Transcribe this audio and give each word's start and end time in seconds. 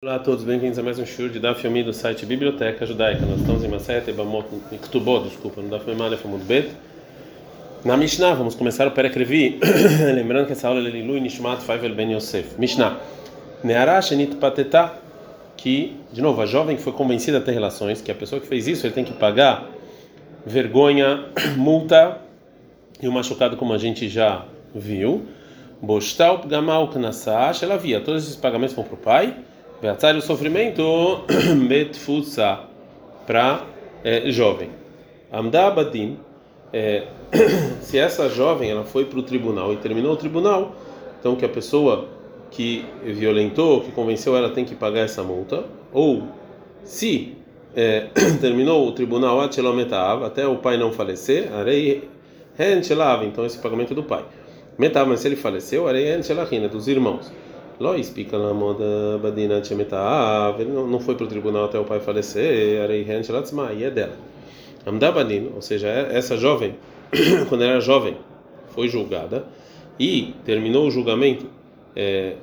Olá 0.00 0.14
a 0.14 0.18
todos, 0.20 0.44
bem-vindos 0.44 0.78
a 0.78 0.82
mais 0.84 0.96
um 1.00 1.04
show 1.04 1.28
de 1.28 1.40
Daf 1.40 1.66
Yomi 1.66 1.82
do 1.82 1.92
site 1.92 2.24
Biblioteca 2.24 2.86
Judaica. 2.86 3.26
Nós 3.26 3.40
estamos 3.40 3.64
em 3.64 3.68
Maset 3.68 4.08
Ebamot, 4.08 4.46
em 4.70 4.78
Ktubot, 4.78 5.28
desculpa, 5.28 5.60
no 5.60 5.68
Daf 5.68 5.90
Yomi 5.90 6.00
Aleph 6.02 6.24
Amud 6.24 6.44
Bet. 6.44 6.70
Na 7.84 7.96
Mishnah, 7.96 8.32
vamos 8.34 8.54
começar 8.54 8.86
o 8.86 8.92
Perekrevi, 8.92 9.58
lembrando 10.14 10.46
que 10.46 10.52
essa 10.52 10.68
aula 10.68 10.78
é 10.78 10.88
Lilu 10.88 11.18
Nishmat 11.18 11.62
Faivel 11.62 11.96
Ben 11.96 12.12
Yosef. 12.12 12.56
Mishnah. 12.60 12.96
Neara 13.64 14.00
Shenit 14.00 14.36
Pateta, 14.36 14.92
que, 15.56 15.96
de 16.12 16.22
novo, 16.22 16.42
a 16.42 16.46
jovem 16.46 16.76
que 16.76 16.82
foi 16.82 16.92
convencida 16.92 17.38
a 17.38 17.40
ter 17.40 17.50
relações, 17.50 18.00
que 18.00 18.12
a 18.12 18.14
pessoa 18.14 18.40
que 18.40 18.46
fez 18.46 18.68
isso, 18.68 18.86
ele 18.86 18.94
tem 18.94 19.04
que 19.04 19.14
pagar 19.14 19.68
vergonha, 20.46 21.24
multa 21.58 22.18
e 23.02 23.08
o 23.08 23.10
machucado, 23.10 23.56
como 23.56 23.72
a 23.72 23.78
gente 23.78 24.08
já 24.08 24.44
viu. 24.72 25.26
Bostal 25.82 26.38
Gamal 26.46 26.86
Knasash, 26.86 27.64
ela 27.64 27.76
via, 27.76 28.00
todos 28.00 28.22
esses 28.22 28.36
pagamentos 28.36 28.76
vão 28.76 28.84
para 28.84 28.94
o 28.94 28.98
pai. 28.98 29.34
Veatzar 29.80 30.16
o 30.16 30.20
sofrimento 30.20 31.24
betfutsa 31.68 32.60
para 33.24 33.64
é, 34.02 34.28
jovem. 34.28 34.70
Amda 35.32 35.70
Badin, 35.70 36.18
é, 36.72 37.04
se 37.80 37.96
essa 37.96 38.28
jovem 38.28 38.70
ela 38.70 38.84
foi 38.84 39.04
para 39.04 39.20
o 39.20 39.22
tribunal 39.22 39.72
e 39.72 39.76
terminou 39.76 40.14
o 40.14 40.16
tribunal, 40.16 40.74
então 41.20 41.36
que 41.36 41.44
a 41.44 41.48
pessoa 41.48 42.08
que 42.50 42.84
violentou, 43.04 43.82
que 43.82 43.92
convenceu 43.92 44.36
ela 44.36 44.50
tem 44.50 44.64
que 44.64 44.74
pagar 44.74 45.02
essa 45.02 45.22
multa, 45.22 45.64
ou 45.92 46.24
se 46.82 47.36
é, 47.76 48.08
terminou 48.40 48.88
o 48.88 48.90
tribunal 48.90 49.40
até 50.24 50.44
o 50.44 50.56
pai 50.56 50.76
não 50.76 50.90
falecer, 50.90 51.52
arei 51.54 52.08
então 53.24 53.46
esse 53.46 53.58
pagamento 53.58 53.92
é 53.92 53.94
do 53.94 54.02
pai. 54.02 54.24
Metav, 54.76 55.08
mas 55.08 55.20
se 55.20 55.28
ele 55.28 55.36
faleceu, 55.36 55.86
arei 55.86 56.10
dos 56.68 56.88
irmãos. 56.88 57.30
Lois 57.80 58.10
pica 58.10 58.36
na 58.36 58.52
moda 58.52 59.18
badina 59.22 59.62
chemetav, 59.62 60.60
ele 60.60 60.72
não 60.72 60.98
foi 60.98 61.14
para 61.14 61.24
o 61.24 61.28
tribunal 61.28 61.66
até 61.66 61.78
o 61.78 61.84
pai 61.84 62.00
falecer, 62.00 62.82
arei 62.82 63.06
shelatzma, 63.22 63.72
e 63.72 63.84
é 63.84 63.90
dela. 63.90 64.16
Amda 64.84 65.12
badin, 65.12 65.52
ou 65.54 65.62
seja, 65.62 65.88
essa 65.88 66.36
jovem, 66.36 66.74
quando 67.48 67.62
ela 67.62 67.74
era 67.74 67.80
jovem, 67.80 68.16
foi 68.70 68.88
julgada 68.88 69.44
e 69.98 70.34
terminou 70.44 70.88
o 70.88 70.90
julgamento 70.90 71.46
é, 71.94 72.34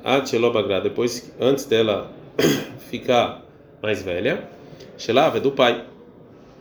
depois, 0.81 1.33
antes 1.39 1.65
dela 1.65 2.09
ficar 2.89 3.43
mais 3.81 4.01
velha, 4.01 4.47
Shelav 4.97 5.35
é 5.35 5.39
do 5.41 5.51
pai. 5.51 5.83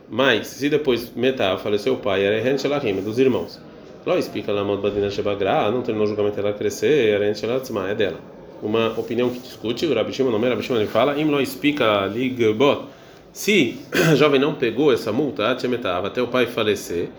Mas, 0.09 0.47
se 0.47 0.69
depois 0.69 1.13
metade 1.15 1.61
faleceu 1.61 1.93
o 1.93 1.97
pai, 1.97 2.25
era 2.25 2.35
Eren 2.35 2.57
Shelahim, 2.57 3.01
dos 3.01 3.17
irmãos. 3.17 3.59
Lo 4.05 4.17
explica 4.17 4.51
lá 4.51 4.63
Badina 4.63 5.09
Shebagra, 5.09 5.71
não 5.71 5.81
terminou 5.81 6.05
o 6.05 6.09
julgamento 6.09 6.35
dela 6.35 6.53
crescer, 6.53 7.15
Eren 7.15 7.33
Shelatzma, 7.33 7.89
é 7.89 7.95
dela. 7.95 8.34
Uma 8.61 8.97
opinião 8.97 9.29
que 9.29 9.39
discute, 9.39 9.85
o 9.85 9.93
Rabi 9.93 10.13
Shimon, 10.13 10.31
não 10.31 10.43
é 10.43 10.49
Rabi 10.49 10.63
Shimon, 10.63 10.79
ele 10.79 10.87
fala, 10.87 11.19
Im 11.19 11.29
lo 11.29 11.41
explica 11.41 12.05
ligbot. 12.07 12.85
Se 13.31 13.79
a 14.11 14.15
jovem 14.15 14.39
não 14.39 14.55
pegou 14.55 14.93
essa 14.93 15.11
multa, 15.11 15.51
até 15.51 16.21
o 16.21 16.27
pai 16.27 16.45
falecer, 16.45 17.09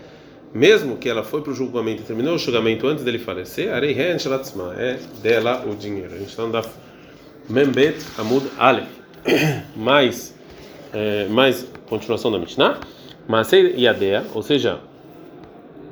mesmo 0.53 0.97
que 0.97 1.07
ela 1.07 1.23
foi 1.23 1.41
para 1.41 1.51
o 1.51 1.55
julgamento 1.55 2.01
e 2.01 2.05
terminou 2.05 2.35
o 2.35 2.37
julgamento 2.37 2.87
antes 2.87 3.03
dele 3.03 3.19
falecer, 3.19 3.69
é 3.69 4.99
dela 5.21 5.63
o 5.67 5.75
dinheiro. 5.75 6.15
A 6.15 6.17
gente 6.17 6.29
está 6.29 6.43
andando 6.43 6.67
Membet 7.49 7.97
Amud 8.17 8.45
Aleph. 8.57 8.87
Mais, 9.75 10.35
é, 10.93 11.27
mais 11.29 11.67
continuação 11.87 12.31
da 12.31 12.39
Mishnah. 12.39 12.79
Masei 13.27 13.75
Yadea, 13.77 14.25
ou 14.33 14.41
seja, 14.41 14.79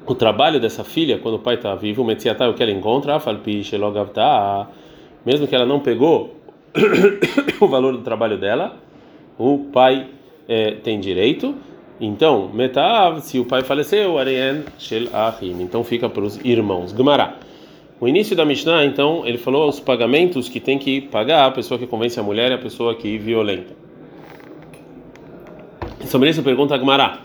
o 0.08 0.16
trabalho 0.16 0.60
dessa 0.60 0.84
filha, 0.84 1.18
quando 1.18 1.36
o 1.36 1.40
pai 1.40 1.56
está 1.56 1.76
vivo, 1.76 2.02
o 2.02 2.06
o 2.06 2.54
que 2.54 2.64
ela 2.64 2.72
encontra, 2.72 3.20
Falpi 3.20 3.64
Shelogavta, 3.64 4.68
mesmo 5.26 5.48
que 5.48 5.56
ela 5.56 5.66
não 5.66 5.80
pegou 5.80 6.36
o 7.60 7.68
valor 7.68 7.94
do 7.94 8.04
trabalho 8.04 8.38
dela, 8.38 8.78
o 9.38 9.66
pai 9.72 10.08
é, 10.48 10.72
tem 10.72 11.00
direito. 11.00 11.56
Então, 12.00 12.50
metav, 12.54 13.22
se 13.22 13.40
o 13.40 13.46
pai 13.46 13.64
faleceu, 13.64 14.18
areien 14.18 14.64
shel 14.78 15.08
ahim. 15.14 15.62
Então 15.62 15.84
fica 15.84 16.10
para 16.10 16.24
os 16.24 16.38
irmãos. 16.44 16.92
Gumará. 16.92 17.38
O 18.00 18.08
início 18.08 18.36
da 18.36 18.44
Mishnah, 18.44 18.84
então, 18.84 19.26
ele 19.26 19.38
falou 19.38 19.70
os 19.70 19.80
pagamentos 19.80 20.50
que 20.50 20.60
tem 20.60 20.78
que 20.78 21.00
pagar 21.00 21.46
a 21.46 21.52
pessoa 21.52 21.80
que 21.80 21.88
convence 21.88 22.20
a 22.20 22.24
mulher 22.24 22.52
e 22.52 22.56
a 22.56 22.58
pessoa 22.58 22.94
que 22.94 23.18
violenta. 23.18 23.74
Sobre 26.06 26.30
isso 26.30 26.44
pergunta 26.44 26.76
a 26.76 26.78
Gumará. 26.78 27.20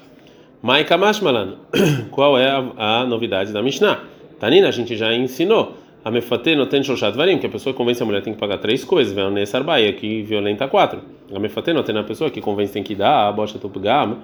Mai 0.63 0.85
Kamashmalan, 0.85 1.57
qual 2.13 2.39
é 2.39 2.49
a, 2.49 3.01
a, 3.01 3.07
novidade 3.07 3.53
da 3.53 3.63
Mishnah? 3.63 4.05
Tanina, 4.39 4.69
a 4.69 4.71
gente 4.71 4.97
já 4.97 5.13
ensinou. 5.13 5.75
A 6.03 6.11
mefate 6.11 6.57
no 6.57 6.67
ten 6.67 6.83
shoshat 6.83 7.15
varim, 7.15 7.39
que 7.39 7.47
a 7.47 7.51
pessoa 7.51 7.75
que 7.75 7.77
convence 7.77 8.03
a 8.03 8.07
mulher 8.07 8.23
tem 8.23 8.33
que 8.33 8.41
pagar 8.41 8.59
três 8.59 8.85
coisas. 8.85 9.13
Vem 9.13 9.43
a 9.43 9.47
Sarbaia, 9.47 9.93
que 9.93 10.23
violenta 10.23 10.67
quatro. 10.67 11.01
A 11.35 11.39
mefate 11.39 11.73
ten 11.85 11.99
a 11.99 12.03
pessoa 12.03 12.31
que 12.31 12.41
convence 12.41 12.73
tem 12.73 12.83
que 12.83 12.95
dar 12.95 13.29
a 13.29 13.33
bosta 13.33 13.59
tupgam 13.59 14.17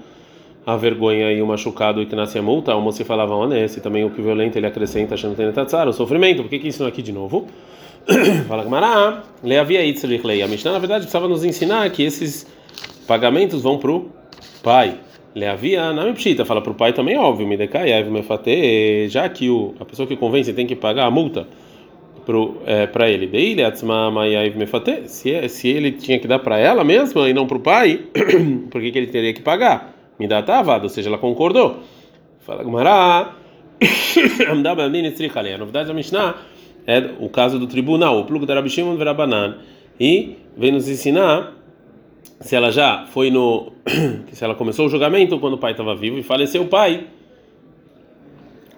a 0.66 0.76
vergonha 0.76 1.32
e 1.32 1.41
o 1.41 1.47
machucado 1.47 2.03
e 2.03 2.06
que 2.06 2.16
nasce 2.16 2.37
a 2.38 2.42
multa, 2.42 2.75
o 2.75 2.81
moço 2.81 3.04
falava 3.04 3.37
onesse, 3.37 3.81
também 3.81 4.04
o 4.04 4.10
que 4.10 4.20
violento 4.20 4.59
ele 4.59 4.66
acrescenta 4.66 5.14
achando 5.14 5.37
que 5.37 5.42
tem 5.42 5.88
o 5.88 5.92
sofrimento. 5.92 6.42
Por 6.42 6.50
que 6.50 6.59
que 6.59 6.66
ensinou 6.66 6.88
aqui 6.88 7.03
de 7.03 7.12
novo? 7.12 7.47
Fala 8.48 8.64
Gmará, 8.64 9.22
lê 9.44 9.58
havia 9.58 9.81
lei. 10.25 10.43
A 10.43 10.48
Mishnah 10.48 10.72
na 10.72 10.78
verdade 10.81 11.03
precisava 11.03 11.28
nos 11.28 11.44
ensinar 11.44 11.88
que 11.91 12.03
esses 12.03 12.47
pagamentos 13.06 13.62
vão 13.62 13.78
pro 13.78 14.10
pai. 14.60 14.97
Lê 15.37 15.47
havia 15.47 15.93
na 15.93 16.12
pshita, 16.12 16.44
fala 16.44 16.60
pro 16.60 16.75
pai 16.75 16.93
também, 16.93 17.16
óbvio, 17.16 17.47
me 17.47 17.56
decai, 17.56 18.03
me 18.03 19.08
já 19.08 19.28
que 19.28 19.48
o, 19.48 19.75
a 19.78 19.84
pessoa 19.84 20.08
que 20.08 20.16
convence 20.16 20.53
tem 20.53 20.66
que 20.66 20.75
pagar 20.75 21.06
a 21.06 21.10
multa 21.10 21.47
para 22.26 23.06
é, 23.06 23.12
ele. 23.12 23.26
Dele, 23.26 23.62
se, 25.06 25.48
se 25.48 25.69
ele 25.69 25.92
tinha 25.92 26.19
que 26.19 26.26
dar 26.26 26.41
para 26.41 26.59
ela 26.59 26.82
mesma 26.82 27.28
e 27.28 27.32
não 27.32 27.47
para 27.47 27.56
o 27.56 27.60
pai, 27.60 28.00
por 28.70 28.81
que, 28.81 28.91
que 28.91 28.98
ele 28.98 29.06
teria 29.06 29.32
que 29.32 29.41
pagar? 29.41 29.97
me 30.19 30.26
dá 30.26 30.42
tavado, 30.42 30.84
ou 30.84 30.88
seja, 30.88 31.09
ela 31.09 31.19
concordou. 31.19 31.81
Fala 32.41 32.62
Gumará, 32.62 33.34
a 35.54 35.59
novidade 35.59 35.88
da 35.88 35.94
Mishnah 35.94 36.37
é 36.87 37.10
o 37.20 37.28
caso 37.28 37.59
do 37.59 37.66
tribunal, 37.66 38.20
o 38.20 38.25
plugo 38.25 38.47
da 38.47 38.54
Verabanan, 38.97 39.58
e 39.98 40.37
vem 40.56 40.72
nos 40.72 40.88
ensinar 40.88 41.54
se 42.41 42.54
ela 42.54 42.70
já 42.70 43.06
foi 43.06 43.31
no 43.31 43.72
se 44.32 44.44
ela 44.44 44.54
começou 44.54 44.87
o 44.87 44.88
julgamento 44.88 45.38
quando 45.38 45.54
o 45.54 45.58
pai 45.58 45.72
estava 45.72 45.94
vivo 45.94 46.19
e 46.19 46.22
faleceu 46.22 46.62
o 46.62 46.69
pai 46.69 47.06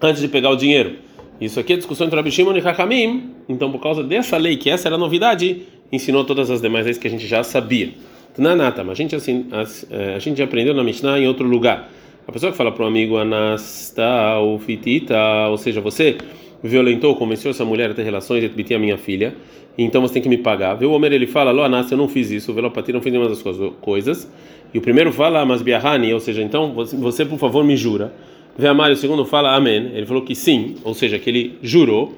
antes 0.01 0.21
de 0.21 0.27
pegar 0.27 0.49
o 0.49 0.55
dinheiro. 0.55 0.95
Isso 1.39 1.59
aqui 1.59 1.73
é 1.73 1.77
discussão 1.77 2.05
entre 2.05 2.17
Rabi 2.17 2.31
Shimon 2.31 2.55
e 2.57 2.59
Hakamim. 2.59 3.31
Então, 3.47 3.71
por 3.71 3.81
causa 3.81 4.03
dessa 4.03 4.35
lei, 4.37 4.57
que 4.57 4.69
essa 4.69 4.87
era 4.87 4.95
a 4.95 4.99
novidade, 4.99 5.63
ensinou 5.91 6.25
todas 6.25 6.51
as 6.51 6.61
demais 6.61 6.85
leis 6.85 6.97
que 6.97 7.07
a 7.07 7.09
gente 7.09 7.25
já 7.25 7.43
sabia. 7.43 7.91
Nanata, 8.37 8.83
mas 8.83 8.93
a 8.93 8.95
gente 8.95 9.15
assim, 9.15 9.47
é, 9.89 10.15
a, 10.15 10.19
gente 10.19 10.41
aprendeu 10.41 10.73
na 10.73 10.83
Mishnah 10.83 11.19
em 11.19 11.27
outro 11.27 11.45
lugar. 11.45 11.89
A 12.27 12.31
pessoa 12.31 12.51
que 12.51 12.57
fala 12.57 12.71
para 12.71 12.85
um 12.85 12.87
amigo 12.87 13.17
anasta 13.17 14.37
ou 14.37 14.59
fitita, 14.59 15.17
ou 15.49 15.57
seja, 15.57 15.81
você 15.81 16.17
violentou, 16.63 17.15
convenceu 17.15 17.51
essa 17.51 17.65
mulher 17.65 17.91
a 17.91 17.93
ter 17.93 18.03
relações 18.03 18.43
e 18.43 18.73
a 18.73 18.79
minha 18.79 18.97
filha, 18.97 19.35
então 19.77 20.01
você 20.01 20.15
tem 20.15 20.23
que 20.23 20.29
me 20.29 20.37
pagar. 20.37 20.81
O 20.83 20.91
Homer 20.91 21.11
ele 21.11 21.27
fala, 21.27 21.51
lo 21.51 21.63
anasta, 21.63 21.93
eu 21.93 21.97
não 21.97 22.07
fiz 22.07 22.31
isso, 22.31 22.53
velopati 22.53 22.93
não 22.93 23.01
fiz 23.01 23.11
nenhuma 23.11 23.29
das 23.29 23.43
coisas. 23.81 24.29
E 24.73 24.77
o 24.77 24.81
primeiro 24.81 25.11
fala, 25.11 25.45
mas 25.45 25.61
biahani, 25.61 26.13
ou 26.13 26.19
seja, 26.19 26.41
então 26.41 26.73
você 26.73 27.25
por 27.25 27.39
favor 27.39 27.63
me 27.63 27.75
jura. 27.75 28.13
Vê 28.59 28.67
Amari, 28.67 28.91
o 28.91 28.97
segundo 28.97 29.23
fala 29.23 29.55
amém. 29.55 29.89
Ele 29.93 30.05
falou 30.05 30.21
que 30.21 30.35
sim, 30.35 30.75
ou 30.83 30.93
seja, 30.93 31.17
que 31.17 31.29
ele 31.29 31.57
jurou. 31.61 32.13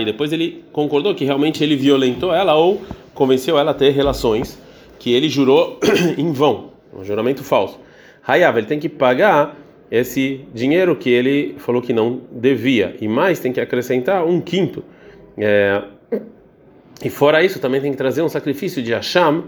E 0.00 0.04
depois 0.04 0.32
ele 0.32 0.62
concordou 0.70 1.12
que 1.12 1.24
realmente 1.24 1.64
ele 1.64 1.74
violentou 1.74 2.32
ela 2.32 2.54
ou 2.54 2.80
convenceu 3.12 3.58
ela 3.58 3.72
a 3.72 3.74
ter 3.74 3.90
relações 3.90 4.62
que 5.00 5.12
ele 5.12 5.28
jurou 5.28 5.80
em 6.16 6.30
vão, 6.30 6.70
um 6.96 7.02
juramento 7.02 7.42
falso. 7.42 7.80
Hayav, 8.24 8.56
ele 8.56 8.68
tem 8.68 8.78
que 8.78 8.88
pagar 8.88 9.56
esse 9.90 10.42
dinheiro 10.54 10.94
que 10.94 11.10
ele 11.10 11.56
falou 11.58 11.82
que 11.82 11.92
não 11.92 12.20
devia, 12.30 12.94
e 13.00 13.08
mais 13.08 13.40
tem 13.40 13.52
que 13.52 13.60
acrescentar 13.60 14.24
um 14.24 14.40
quinto. 14.40 14.84
É, 15.36 15.82
e 17.04 17.10
fora 17.10 17.42
isso, 17.42 17.58
também 17.58 17.80
tem 17.80 17.90
que 17.90 17.98
trazer 17.98 18.22
um 18.22 18.28
sacrifício 18.28 18.80
de 18.80 18.92
Hashem, 18.92 19.42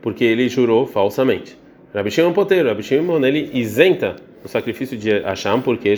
porque 0.00 0.24
ele 0.24 0.48
jurou 0.48 0.86
falsamente. 0.86 1.58
Rabi 1.92 2.10
Shimon 2.10 2.32
Poteiro, 2.32 2.70
Rabi 2.70 2.82
Shimon, 2.82 3.22
ele 3.22 3.50
isenta 3.52 4.16
o 4.44 4.48
sacrifício 4.48 4.96
de 4.96 5.10
Hashem, 5.20 5.60
porque 5.62 5.94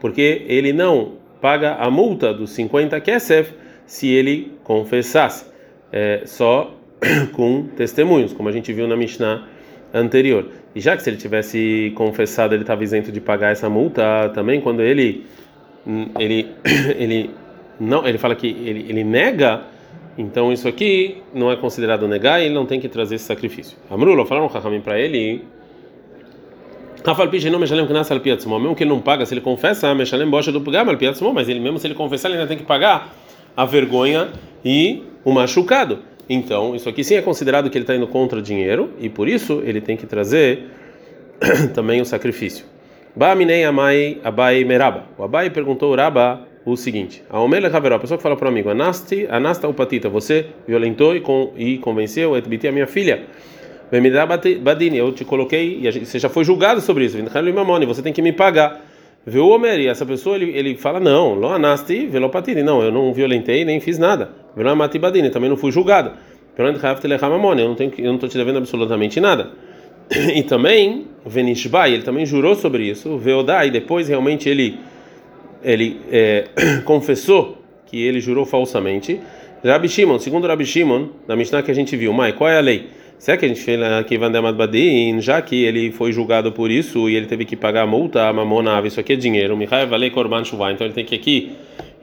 porque 0.00 0.42
ele 0.46 0.72
não 0.72 1.12
paga 1.40 1.74
a 1.74 1.90
multa 1.90 2.32
dos 2.32 2.50
50 2.50 2.98
kesef 3.00 3.52
se 3.86 4.08
ele 4.08 4.52
confessasse. 4.62 5.46
É, 5.92 6.22
só 6.24 6.74
com 7.32 7.64
testemunhos, 7.76 8.32
como 8.32 8.48
a 8.48 8.52
gente 8.52 8.72
viu 8.72 8.86
na 8.86 8.96
Mishnah 8.96 9.48
anterior. 9.92 10.46
E 10.74 10.80
já 10.80 10.96
que 10.96 11.02
se 11.02 11.10
ele 11.10 11.16
tivesse 11.16 11.92
confessado, 11.96 12.54
ele 12.54 12.62
estava 12.62 12.84
isento 12.84 13.10
de 13.10 13.20
pagar 13.20 13.50
essa 13.50 13.68
multa, 13.68 14.30
também 14.32 14.60
quando 14.60 14.80
ele 14.80 15.26
ele 16.18 16.46
ele 16.96 17.30
não, 17.80 18.06
ele 18.06 18.18
fala 18.18 18.36
que 18.36 18.46
ele, 18.46 18.86
ele 18.88 19.02
nega, 19.02 19.62
então 20.16 20.52
isso 20.52 20.68
aqui 20.68 21.22
não 21.34 21.50
é 21.50 21.56
considerado 21.56 22.06
negar 22.06 22.40
e 22.40 22.44
ele 22.44 22.54
não 22.54 22.66
tem 22.66 22.78
que 22.78 22.88
trazer 22.88 23.16
esse 23.16 23.24
sacrifício. 23.24 23.76
Amrulo 23.90 24.24
falaram 24.26 24.48
para 24.80 25.00
ele, 25.00 25.10
Rafael 25.28 25.38
Piche 25.38 25.38
não 25.38 25.38
meshalem 25.38 25.38
knas 25.38 25.38
al 25.38 26.88
mesmo 28.60 28.74
que 28.74 28.82
ele 28.82 28.90
não 28.90 29.00
paga, 29.00 29.24
se 29.24 29.34
ele 29.34 29.40
confessa, 29.40 29.94
meshalem 29.94 30.28
bocha 30.28 30.52
do 30.52 30.60
pagar 30.60 30.86
al 30.86 31.32
mas 31.32 31.48
ele 31.48 31.60
mesmo 31.60 31.78
se 31.78 31.86
ele 31.86 31.94
confessar, 31.94 32.28
ele 32.28 32.38
ainda 32.38 32.48
tem 32.48 32.58
que 32.58 32.64
pagar 32.64 33.14
a 33.56 33.64
vergonha 33.64 34.28
e 34.64 35.02
o 35.24 35.32
machucado. 35.32 35.98
Então, 36.28 36.76
isso 36.76 36.88
aqui 36.88 37.02
sim 37.02 37.16
é 37.16 37.22
considerado 37.22 37.68
que 37.68 37.76
ele 37.76 37.82
está 37.82 37.94
indo 37.94 38.06
contra 38.06 38.38
o 38.38 38.42
dinheiro 38.42 38.90
e 39.00 39.08
por 39.08 39.28
isso 39.28 39.62
ele 39.64 39.80
tem 39.80 39.96
que 39.96 40.06
trazer 40.06 40.70
também 41.74 42.00
o 42.00 42.04
sacrifício. 42.04 42.64
Baminei 43.16 43.64
amai 43.64 44.18
abai 44.22 44.62
meraba. 44.64 45.06
O 45.18 45.24
abai 45.24 45.50
perguntou 45.50 45.90
ao 45.90 45.96
Raba 45.96 46.46
o 46.64 46.76
seguinte: 46.76 47.22
A 47.28 47.40
Omele 47.40 47.66
Haveró, 47.66 47.96
a 47.96 47.98
pessoa 47.98 48.16
que 48.16 48.22
fala 48.22 48.36
para 48.36 48.46
o 48.46 48.48
amigo, 48.48 48.70
Anasti, 48.70 49.26
Anasta 49.28 49.66
Upatita, 49.66 50.08
você 50.08 50.46
violentou 50.66 51.16
e, 51.16 51.20
com, 51.20 51.52
e 51.56 51.78
convenceu 51.78 52.36
Etbiti, 52.36 52.68
a 52.68 52.72
minha 52.72 52.86
filha. 52.86 53.24
Badini, 54.60 54.98
eu 54.98 55.12
te 55.12 55.24
coloquei 55.24 55.80
e 55.82 56.04
você 56.04 56.18
já 56.18 56.28
foi 56.28 56.44
julgado 56.44 56.80
sobre 56.80 57.04
isso. 57.04 57.16
Você 57.86 58.02
tem 58.02 58.12
que 58.12 58.22
me 58.22 58.32
pagar. 58.32 58.80
Viu 59.26 59.44
o 59.44 59.50
Omer, 59.50 59.78
e 59.78 59.86
essa 59.86 60.06
pessoa 60.06 60.36
ele, 60.36 60.50
ele 60.56 60.76
fala: 60.76 60.98
Não, 60.98 61.34
lo 61.34 61.48
anasti, 61.48 62.06
velopatini, 62.06 62.62
não, 62.62 62.82
eu 62.82 62.90
não 62.90 63.12
violentei 63.12 63.64
nem 63.64 63.78
fiz 63.78 63.98
nada. 63.98 64.30
Velomati 64.56 64.98
badini, 64.98 65.28
também 65.30 65.50
não 65.50 65.56
fui 65.56 65.70
julgado. 65.70 66.12
Eu 66.56 66.72
não 66.72 67.74
tenho 67.74 67.92
eu 67.98 68.06
não 68.06 68.14
estou 68.14 68.28
te 68.28 68.36
devendo 68.36 68.58
absolutamente 68.58 69.20
nada. 69.20 69.50
E 70.34 70.42
também, 70.42 71.06
Venishbai, 71.24 71.94
ele 71.94 72.02
também 72.02 72.26
jurou 72.26 72.54
sobre 72.54 72.84
isso. 72.84 73.16
Veodai, 73.16 73.70
depois 73.70 74.08
realmente 74.08 74.48
ele 74.48 74.78
ele 75.62 76.00
é, 76.10 76.46
confessou 76.84 77.58
que 77.86 78.02
ele 78.02 78.20
jurou 78.20 78.44
falsamente. 78.44 79.20
Rabi 79.64 79.88
Shimon, 79.88 80.18
segundo 80.18 80.46
Rabi 80.46 80.64
Shimon, 80.64 81.08
na 81.28 81.36
Mishnah 81.36 81.62
que 81.62 81.70
a 81.70 81.74
gente 81.74 81.94
viu, 81.96 82.12
Mai, 82.12 82.32
qual 82.32 82.48
é 82.48 82.56
a 82.56 82.60
lei? 82.60 82.88
Será 83.20 83.36
que 83.36 83.44
a 83.44 83.48
gente 83.48 83.60
fez 83.60 83.78
aqui 83.82 84.16
Vandemad 84.16 84.56
Badin, 84.56 85.20
já 85.20 85.42
que 85.42 85.62
ele 85.62 85.92
foi 85.92 86.10
julgado 86.10 86.52
por 86.52 86.70
isso 86.70 87.06
e 87.06 87.14
ele 87.14 87.26
teve 87.26 87.44
que 87.44 87.54
pagar 87.54 87.82
a 87.82 87.86
multa, 87.86 88.26
a 88.26 88.32
mamona, 88.32 88.80
isso 88.86 88.98
aqui 88.98 89.12
é 89.12 89.16
dinheiro, 89.16 89.54
Mihai 89.58 89.84
Valei 89.86 90.08
Korban 90.08 90.42
Shuvah, 90.42 90.72
então 90.72 90.86
ele 90.86 90.94
tem 90.94 91.04
que 91.04 91.14
aqui, 91.14 91.52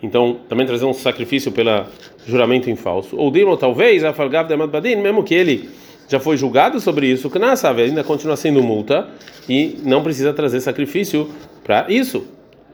então 0.04 0.38
também 0.48 0.68
trazer 0.68 0.86
um 0.86 0.94
sacrifício 0.94 1.52
pelo 1.52 1.86
juramento 2.28 2.70
em 2.70 2.76
falso. 2.76 3.18
Ou 3.18 3.32
Dimo, 3.32 3.58
talvez, 3.58 4.04
a 4.04 4.14
Falgav 4.14 4.48
Demad 4.48 4.70
Badin, 4.70 4.98
mesmo 4.98 5.24
que 5.24 5.34
ele 5.34 5.68
já 6.08 6.20
foi 6.20 6.38
julgado 6.38 6.80
sobre 6.80 7.08
isso, 7.08 7.32
que 7.32 7.40
não 7.40 7.56
sabe, 7.56 7.82
ainda 7.82 8.04
continua 8.04 8.36
sendo 8.36 8.62
multa 8.62 9.08
e 9.50 9.76
não 9.84 10.04
precisa 10.04 10.32
trazer 10.34 10.62
sacrifício 10.62 11.32
para 11.64 11.88
isso. 11.90 12.28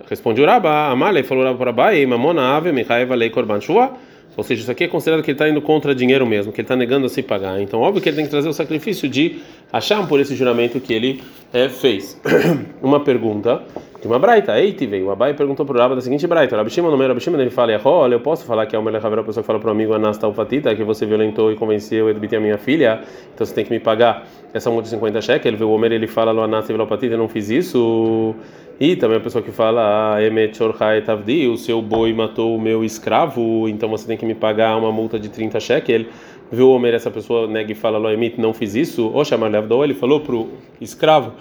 Responde 0.09 0.41
o 0.41 0.45
Rabá, 0.45 0.89
Amalei 0.89 1.23
falou 1.23 1.55
para 1.55 1.71
Rabá, 1.71 1.91
Mamona 2.05 2.57
Ave, 2.57 2.73
Michaeva 2.73 3.15
Lei 3.15 3.29
Korban 3.29 3.61
Shua. 3.61 3.93
Ou 4.35 4.43
seja, 4.43 4.61
isso 4.61 4.71
aqui 4.71 4.85
é 4.85 4.87
considerado 4.87 5.23
que 5.23 5.31
ele 5.31 5.35
está 5.35 5.47
indo 5.47 5.61
contra 5.61 5.93
dinheiro 5.93 6.25
mesmo, 6.25 6.51
que 6.51 6.61
ele 6.61 6.65
está 6.65 6.75
negando 6.75 7.05
a 7.05 7.09
se 7.09 7.21
pagar. 7.21 7.61
Então, 7.61 7.79
óbvio 7.79 8.01
que 8.01 8.09
ele 8.09 8.15
tem 8.15 8.25
que 8.25 8.31
trazer 8.31 8.49
o 8.49 8.53
sacrifício 8.53 9.07
de 9.07 9.39
achar 9.71 10.07
por 10.07 10.19
esse 10.19 10.35
juramento 10.35 10.79
que 10.79 10.93
ele 10.93 11.23
é, 11.51 11.69
fez. 11.69 12.19
uma 12.81 12.99
pergunta 12.99 13.61
de 14.03 14.07
uma 14.07 14.19
braita. 14.19 14.59
Eiti 14.59 14.85
veio. 14.85 15.07
O 15.07 15.11
Abai 15.11 15.33
perguntou 15.33 15.65
para 15.65 15.77
o 15.77 15.79
Rabba 15.79 15.95
da 15.95 16.01
seguinte 16.01 16.27
braita. 16.27 16.57
Rabi 16.57 16.69
Shimon, 16.69 16.91
no 16.91 16.97
meio 16.97 17.09
Rabi 17.09 17.23
ele 17.41 17.49
fala: 17.49 17.79
Olha, 17.85 18.15
eu 18.15 18.19
posso 18.19 18.45
falar 18.45 18.65
que 18.65 18.75
é 18.75 18.79
o 18.79 18.83
Melech 18.83 19.05
a 19.05 19.23
pessoa 19.23 19.41
que 19.41 19.47
fala 19.47 19.59
para 19.59 19.69
o 19.69 19.71
amigo 19.71 19.93
Anasta 19.93 20.27
Ufatita, 20.27 20.75
que 20.75 20.83
você 20.83 21.05
violentou 21.05 21.51
e 21.51 21.55
convenceu 21.55 22.09
Edbiti 22.09 22.35
a 22.35 22.39
minha 22.39 22.57
filha, 22.57 23.01
então 23.33 23.45
você 23.45 23.53
tem 23.55 23.63
que 23.63 23.71
me 23.71 23.79
pagar 23.79 24.27
essa 24.53 24.69
multa 24.69 24.83
de 24.83 24.89
50 24.89 25.21
cheques. 25.21 25.45
Ele 25.45 25.55
vê 25.55 25.63
o 25.63 25.69
Homer, 25.69 25.93
ele 25.93 26.07
fala: 26.07 26.33
Lo 26.33 26.41
Anasta 26.41 26.73
Ufatita, 26.73 27.13
eu 27.13 27.17
não 27.17 27.29
fiz 27.29 27.49
isso. 27.49 28.35
E 28.77 28.97
também 28.97 29.17
a 29.17 29.21
pessoa 29.21 29.41
que 29.41 29.51
fala, 29.51 30.17
ah, 30.17 31.01
Tavdi, 31.05 31.47
o 31.47 31.55
seu 31.55 31.81
boi 31.81 32.11
matou 32.11 32.57
o 32.57 32.59
meu 32.59 32.83
escravo, 32.83 33.69
então 33.69 33.87
você 33.87 34.05
tem 34.07 34.17
que 34.17 34.25
me 34.25 34.33
pagar 34.33 34.75
uma 34.75 34.91
multa 34.91 35.17
de 35.17 35.29
30 35.29 35.59
shekel. 35.59 36.05
Viu 36.51 36.67
o 36.67 36.75
Homer, 36.75 36.93
essa 36.93 37.09
pessoa 37.09 37.47
nega 37.47 37.71
e 37.71 37.75
fala, 37.75 37.97
Loemit, 37.97 38.41
não 38.41 38.51
fiz 38.51 38.75
isso. 38.75 39.09
Ou 39.13 39.23
chamar 39.23 39.49
Levdou, 39.49 39.83
ele 39.83 39.93
falou 39.93 40.19
pro 40.19 40.49
escravo, 40.81 41.33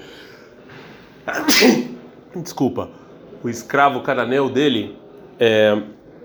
desculpa, 2.41 2.89
o 3.43 3.49
escravo 3.49 4.01
cananeu 4.01 4.49
dele, 4.49 4.97
é, 5.39 5.77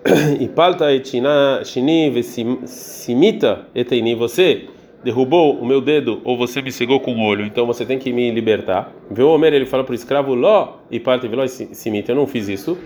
e 0.40 0.48
palta 0.48 0.92
etina 0.94 1.62
shini 1.66 2.24
simita 2.24 3.68
eteini, 3.76 4.16
você 4.16 4.70
derrubou 5.04 5.56
o 5.56 5.66
meu 5.66 5.80
dedo 5.80 6.22
ou 6.24 6.38
você 6.38 6.62
me 6.62 6.72
cegou 6.72 7.00
com 7.00 7.14
o 7.14 7.26
olho, 7.26 7.46
então 7.46 7.66
você 7.66 7.86
tem 7.86 7.98
que 7.98 8.12
me 8.12 8.32
libertar. 8.32 8.92
O 9.10 9.22
Homer, 9.24 9.54
ele 9.54 9.66
fala 9.66 9.84
para 9.84 9.94
o 9.94 9.96
escravo, 9.96 10.34
Ló, 10.34 10.76
e 10.92 11.00
parte 11.00 11.28
viló 11.28 11.46
simita, 11.48 12.12
eu 12.12 12.16
não 12.16 12.28
fiz 12.28 12.48
isso. 12.48 12.78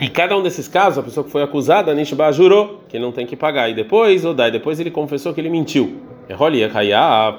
E 0.00 0.08
cada 0.08 0.36
um 0.36 0.42
desses 0.42 0.66
casos, 0.66 0.98
a 0.98 1.02
pessoa 1.02 1.24
que 1.24 1.30
foi 1.30 1.42
acusada, 1.42 1.92
Nishba 1.92 2.32
jurou 2.32 2.80
que 2.88 2.96
ele 2.96 3.04
não 3.04 3.12
tem 3.12 3.26
que 3.26 3.36
pagar. 3.36 3.68
E 3.68 3.74
depois, 3.74 4.24
Odai, 4.24 4.50
depois 4.50 4.80
ele 4.80 4.90
confessou 4.90 5.34
que 5.34 5.40
ele 5.40 5.50
mentiu. 5.50 5.98
É 6.26 6.32
Rolia, 6.32 6.70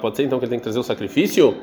pode 0.00 0.16
ser 0.16 0.22
então 0.24 0.38
que 0.38 0.44
ele 0.44 0.50
tem 0.50 0.58
que 0.60 0.62
trazer 0.62 0.78
o 0.78 0.82
sacrifício? 0.82 1.56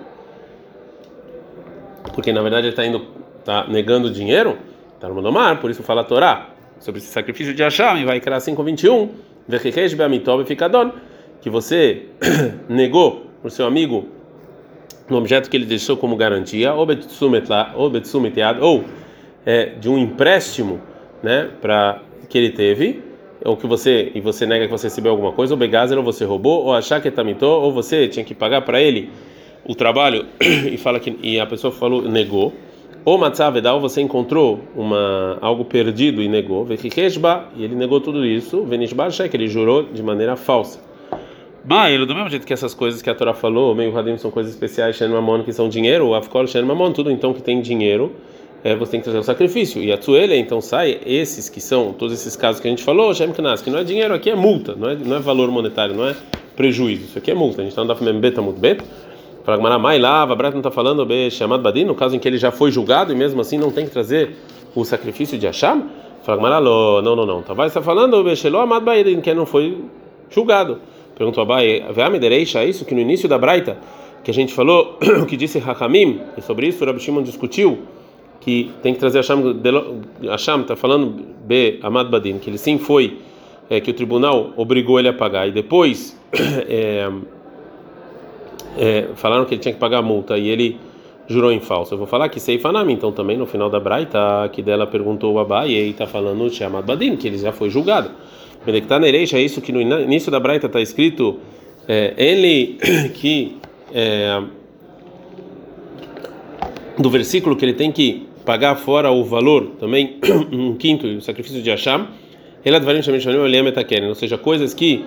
Porque 2.13 2.31
na 2.31 2.41
verdade 2.41 2.67
ele 2.67 2.73
está 2.73 2.85
indo, 2.85 3.05
tá 3.43 3.65
negando 3.67 4.09
dinheiro, 4.09 4.57
está 4.95 5.07
no 5.07 5.15
Mondomar, 5.15 5.59
por 5.59 5.69
isso 5.69 5.83
fala 5.83 6.01
a 6.01 6.03
Torá. 6.03 6.49
Sobre 6.79 6.99
esse 6.99 7.11
sacrifício 7.11 7.53
de 7.53 7.61
Hashem, 7.61 8.05
vai 8.05 8.19
criar 8.19 8.39
5:21, 8.39 9.09
Vechekesh 9.47 9.93
ficadon 10.45 10.91
que 11.41 11.49
você 11.49 12.05
negou 12.69 13.25
para 13.41 13.47
o 13.47 13.51
seu 13.51 13.65
amigo 13.65 14.07
no 15.09 15.17
objeto 15.17 15.49
que 15.49 15.57
ele 15.57 15.65
deixou 15.65 15.97
como 15.97 16.15
garantia, 16.15 16.73
ou 16.73 16.85
ou 18.61 18.83
é, 19.45 19.65
de 19.65 19.89
um 19.89 19.97
empréstimo, 19.97 20.79
né, 21.23 21.49
para 21.59 22.01
que 22.29 22.37
ele 22.37 22.51
teve, 22.51 23.01
ou 23.43 23.57
que 23.57 23.65
você 23.65 24.11
e 24.13 24.21
você 24.21 24.45
nega 24.45 24.65
que 24.65 24.71
você 24.71 24.87
recebeu 24.87 25.11
alguma 25.11 25.31
coisa, 25.31 25.53
ou 25.53 25.57
ou 25.97 26.03
você 26.03 26.25
roubou, 26.25 26.65
ou 26.65 26.73
achar 26.73 27.01
que 27.01 27.09
tamitou, 27.09 27.63
ou 27.63 27.71
você 27.71 28.07
tinha 28.07 28.23
que 28.23 28.35
pagar 28.35 28.61
para 28.61 28.79
ele 28.79 29.09
o 29.65 29.75
trabalho 29.75 30.25
e 30.39 30.77
fala 30.77 30.99
que 30.99 31.17
e 31.21 31.39
a 31.39 31.45
pessoa 31.45 31.71
falou 31.71 32.01
negou, 32.01 32.53
ou 33.05 33.17
matzavedal, 33.17 33.79
você 33.79 34.01
encontrou 34.01 34.59
uma 34.75 35.37
algo 35.41 35.65
perdido 35.65 36.21
e 36.21 36.27
negou, 36.27 36.67
e 36.69 37.63
ele 37.63 37.75
negou 37.75 38.01
tudo 38.01 38.25
isso, 38.25 38.63
venishba 38.65 39.07
que 39.09 39.37
ele 39.37 39.47
jurou 39.47 39.83
de 39.83 40.03
maneira 40.03 40.35
falsa. 40.35 40.79
Bailo, 41.63 42.05
do 42.05 42.15
mesmo 42.15 42.29
jeito 42.29 42.47
que 42.47 42.53
essas 42.53 42.73
coisas 42.73 43.01
que 43.01 43.09
a 43.09 43.15
Torá 43.15 43.33
falou, 43.33 43.75
meio 43.75 43.91
radim 43.91 44.17
são 44.17 44.31
coisas 44.31 44.53
especiais, 44.53 44.95
Shen 44.95 45.09
que 45.45 45.53
são 45.53 45.67
dinheiro, 45.69 46.07
o 46.07 46.15
Afkol 46.15 46.47
Shen 46.47 46.65
tudo 46.93 47.11
então 47.11 47.33
que 47.33 47.41
tem 47.41 47.61
dinheiro, 47.61 48.13
é, 48.63 48.75
você 48.75 48.91
tem 48.91 48.99
que 48.99 49.03
trazer 49.03 49.19
o 49.19 49.23
sacrifício. 49.23 49.81
E 49.81 49.91
a 49.91 49.97
Tzuele, 49.97 50.35
então 50.35 50.61
sai 50.61 50.99
esses 51.05 51.49
que 51.49 51.61
são, 51.61 51.93
todos 51.93 52.13
esses 52.13 52.35
casos 52.35 52.61
que 52.61 52.67
a 52.67 52.71
gente 52.71 52.83
falou, 52.83 53.13
Shem 53.13 53.31
que 53.31 53.69
não 53.69 53.79
é 53.79 53.83
dinheiro, 53.83 54.13
aqui 54.13 54.29
é 54.29 54.35
multa, 54.35 54.75
não 54.75 54.89
é, 54.89 54.95
não 54.95 55.17
é 55.17 55.19
valor 55.19 55.51
monetário, 55.51 55.95
não 55.95 56.07
é 56.07 56.15
prejuízo, 56.55 57.03
isso 57.05 57.17
aqui 57.17 57.31
é 57.31 57.35
multa. 57.35 57.61
A 57.61 57.63
gente 57.63 57.71
está 57.71 57.81
andando 57.81 57.99
Daf 57.99 58.19
Beta 58.19 58.41
Mut 58.41 58.59
Bet, 58.59 58.83
para 59.43 59.79
Mai 59.79 59.97
Lava, 59.97 60.35
Brat 60.35 60.53
não 60.53 60.59
está 60.59 60.71
falando, 60.71 61.05
Be 61.05 61.31
chamado 61.31 61.63
Badin, 61.63 61.85
no 61.85 61.95
caso 61.95 62.15
em 62.15 62.19
que 62.19 62.27
ele 62.27 62.37
já 62.37 62.51
foi 62.51 62.71
julgado 62.71 63.11
e 63.11 63.15
mesmo 63.15 63.41
assim 63.41 63.57
não 63.57 63.71
tem 63.71 63.85
que 63.85 63.91
trazer 63.91 64.35
o 64.75 64.83
sacrifício 64.83 65.37
de 65.37 65.45
Hashem? 65.45 65.83
Fala 66.23 66.61
não, 66.61 67.01
não, 67.01 67.25
não. 67.25 67.41
Talvez 67.41 67.69
está 67.69 67.81
falando, 67.81 68.23
Be 68.23 68.35
Shelo 68.35 68.59
Amad 68.59 68.83
Badin, 68.83 69.21
que 69.21 69.33
não 69.33 69.45
foi 69.45 69.77
julgado. 70.29 70.79
Perguntou 71.15 71.41
Abai, 71.41 71.85
Veamidereisha, 71.93 72.63
isso 72.63 72.85
que 72.85 72.95
no 72.95 73.01
início 73.01 73.27
da 73.27 73.37
Braita, 73.37 73.77
que 74.23 74.31
a 74.31 74.33
gente 74.33 74.53
falou, 74.53 74.97
o 75.21 75.25
que 75.27 75.35
disse 75.35 75.57
Hakamim, 75.57 76.21
e 76.37 76.41
sobre 76.41 76.67
isso 76.67 76.83
o 76.83 76.87
Rabi 76.87 76.99
Shimon 76.99 77.23
discutiu, 77.23 77.79
que 78.39 78.71
tem 78.81 78.93
que 78.93 78.99
trazer 78.99 79.17
Hashem, 79.17 79.59
Hashem 80.23 80.61
está 80.61 80.75
falando 80.75 81.25
B, 81.45 81.79
Amad 81.83 82.09
Badin, 82.09 82.37
que 82.39 82.49
ele 82.49 82.57
sim 82.57 82.77
foi, 82.77 83.17
é, 83.69 83.81
que 83.81 83.91
o 83.91 83.93
tribunal 83.93 84.53
obrigou 84.55 84.97
ele 84.97 85.09
a 85.09 85.13
pagar, 85.13 85.47
e 85.47 85.51
depois 85.51 86.17
é, 86.33 87.09
é, 88.79 89.09
falaram 89.15 89.45
que 89.45 89.53
ele 89.53 89.61
tinha 89.61 89.73
que 89.73 89.79
pagar 89.79 89.97
a 89.97 90.01
multa, 90.01 90.37
e 90.37 90.47
ele 90.47 90.79
jurou 91.27 91.51
em 91.51 91.59
falso. 91.59 91.93
Eu 91.93 91.97
vou 91.97 92.07
falar 92.07 92.29
que 92.29 92.39
Seifanami, 92.39 92.93
então 92.93 93.11
também 93.11 93.37
no 93.37 93.45
final 93.45 93.69
da 93.69 93.79
Braita, 93.79 94.49
que 94.51 94.63
dela 94.63 94.87
perguntou 94.87 95.33
o 95.33 95.39
Abai, 95.39 95.71
e 95.71 95.75
aí 95.75 95.89
está 95.91 96.07
falando 96.07 96.41
o 96.41 96.65
Amad 96.65 96.85
Badin, 96.85 97.15
que 97.17 97.27
ele 97.27 97.37
já 97.37 97.51
foi 97.51 97.69
julgado. 97.69 98.09
Benektan 98.65 99.05
Ereish 99.05 99.33
é 99.33 99.41
isso 99.41 99.61
que 99.61 99.71
no 99.71 99.81
início 99.81 100.31
da 100.31 100.39
Braita 100.39 100.67
está 100.67 100.81
escrito 100.81 101.39
é, 101.87 102.13
ele 102.17 102.77
que 103.15 103.57
é, 103.93 104.41
do 106.97 107.09
versículo 107.09 107.55
que 107.55 107.63
ele 107.63 107.73
tem 107.73 107.91
que 107.91 108.27
pagar 108.45 108.75
fora 108.75 109.11
o 109.11 109.23
valor 109.23 109.71
também 109.79 110.19
um 110.51 110.75
quinto 110.75 111.07
do 111.07 111.21
sacrifício 111.21 111.61
de 111.61 111.69
Hashem 111.69 112.05
ou 114.07 114.15
seja 114.15 114.37
coisas 114.37 114.73
que 114.73 115.05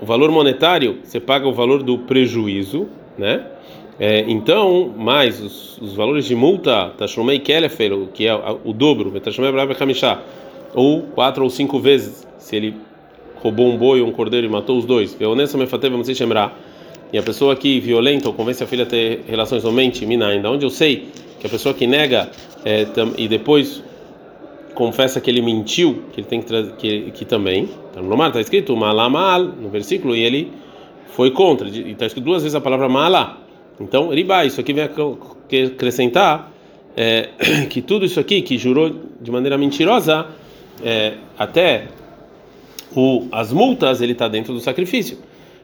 o 0.00 0.06
valor 0.06 0.30
monetário 0.30 0.98
você 1.02 1.20
paga 1.20 1.46
o 1.46 1.52
valor 1.52 1.82
do 1.82 1.98
prejuízo 1.98 2.88
né? 3.16 3.46
É, 3.98 4.24
então 4.28 4.92
mais 4.96 5.40
os, 5.40 5.78
os, 5.78 5.94
valores 5.94 6.24
de 6.24 6.34
multa 6.34 6.92
tashumei 6.98 7.38
kelefer 7.38 7.92
que 8.12 8.26
é 8.26 8.34
o, 8.34 8.72
dobro 8.72 9.10
tashumei 9.20 9.52
brava 9.52 9.76
ou 10.74 11.02
quatro 11.02 11.44
ou 11.44 11.50
cinco 11.50 11.78
vezes 11.78 12.26
se 12.38 12.56
ele 12.56 12.74
roubou 13.36 13.70
um 13.70 13.76
boi 13.76 14.00
ou 14.00 14.08
um 14.08 14.12
cordeiro 14.12 14.46
e 14.46 14.50
matou 14.50 14.78
os 14.78 14.86
dois, 14.86 15.16
e 17.12 17.18
a 17.18 17.22
pessoa 17.22 17.54
que 17.54 17.78
violenta 17.78 18.26
ou 18.26 18.34
convence 18.34 18.64
a 18.64 18.66
filha 18.66 18.84
a 18.84 18.86
ter 18.86 19.22
relações 19.28 19.62
somente, 19.62 20.04
mina 20.06 20.28
ainda 20.28 20.50
onde 20.50 20.64
eu 20.64 20.70
sei 20.70 21.08
que 21.38 21.46
a 21.46 21.50
pessoa 21.50 21.74
que 21.74 21.86
nega 21.86 22.30
é, 22.64 22.86
e 23.16 23.28
depois 23.28 23.82
confessa 24.74 25.20
que 25.20 25.30
ele 25.30 25.40
mentiu, 25.40 26.02
que 26.12 26.20
ele 26.20 26.26
tem 26.26 26.42
que 26.42 26.72
que, 26.78 27.10
que 27.12 27.24
também, 27.24 27.68
tá 27.92 28.00
está 28.26 28.40
escrito 28.40 28.76
malamal 28.76 29.42
no 29.44 29.68
versículo, 29.68 30.14
e 30.14 30.22
ele 30.22 30.52
foi 31.08 31.30
contra, 31.30 31.68
está 31.68 32.06
escrito 32.06 32.24
duas 32.24 32.42
vezes 32.42 32.54
a 32.54 32.60
palavra 32.60 32.88
malá. 32.88 33.38
Então, 33.80 34.08
riba, 34.08 34.44
isso 34.44 34.60
aqui 34.60 34.72
vem 34.72 34.84
acrescentar 34.84 36.52
é, 36.96 37.30
que 37.70 37.80
tudo 37.80 38.04
isso 38.04 38.20
aqui 38.20 38.42
que 38.42 38.58
jurou 38.58 38.94
de 39.20 39.30
maneira 39.30 39.56
mentirosa 39.58 40.26
é, 40.82 41.14
até 41.38 41.88
o, 42.94 43.26
as 43.32 43.52
multas 43.52 44.00
ele 44.00 44.12
está 44.12 44.28
dentro 44.28 44.52
do 44.52 44.60
sacrifício. 44.60 45.18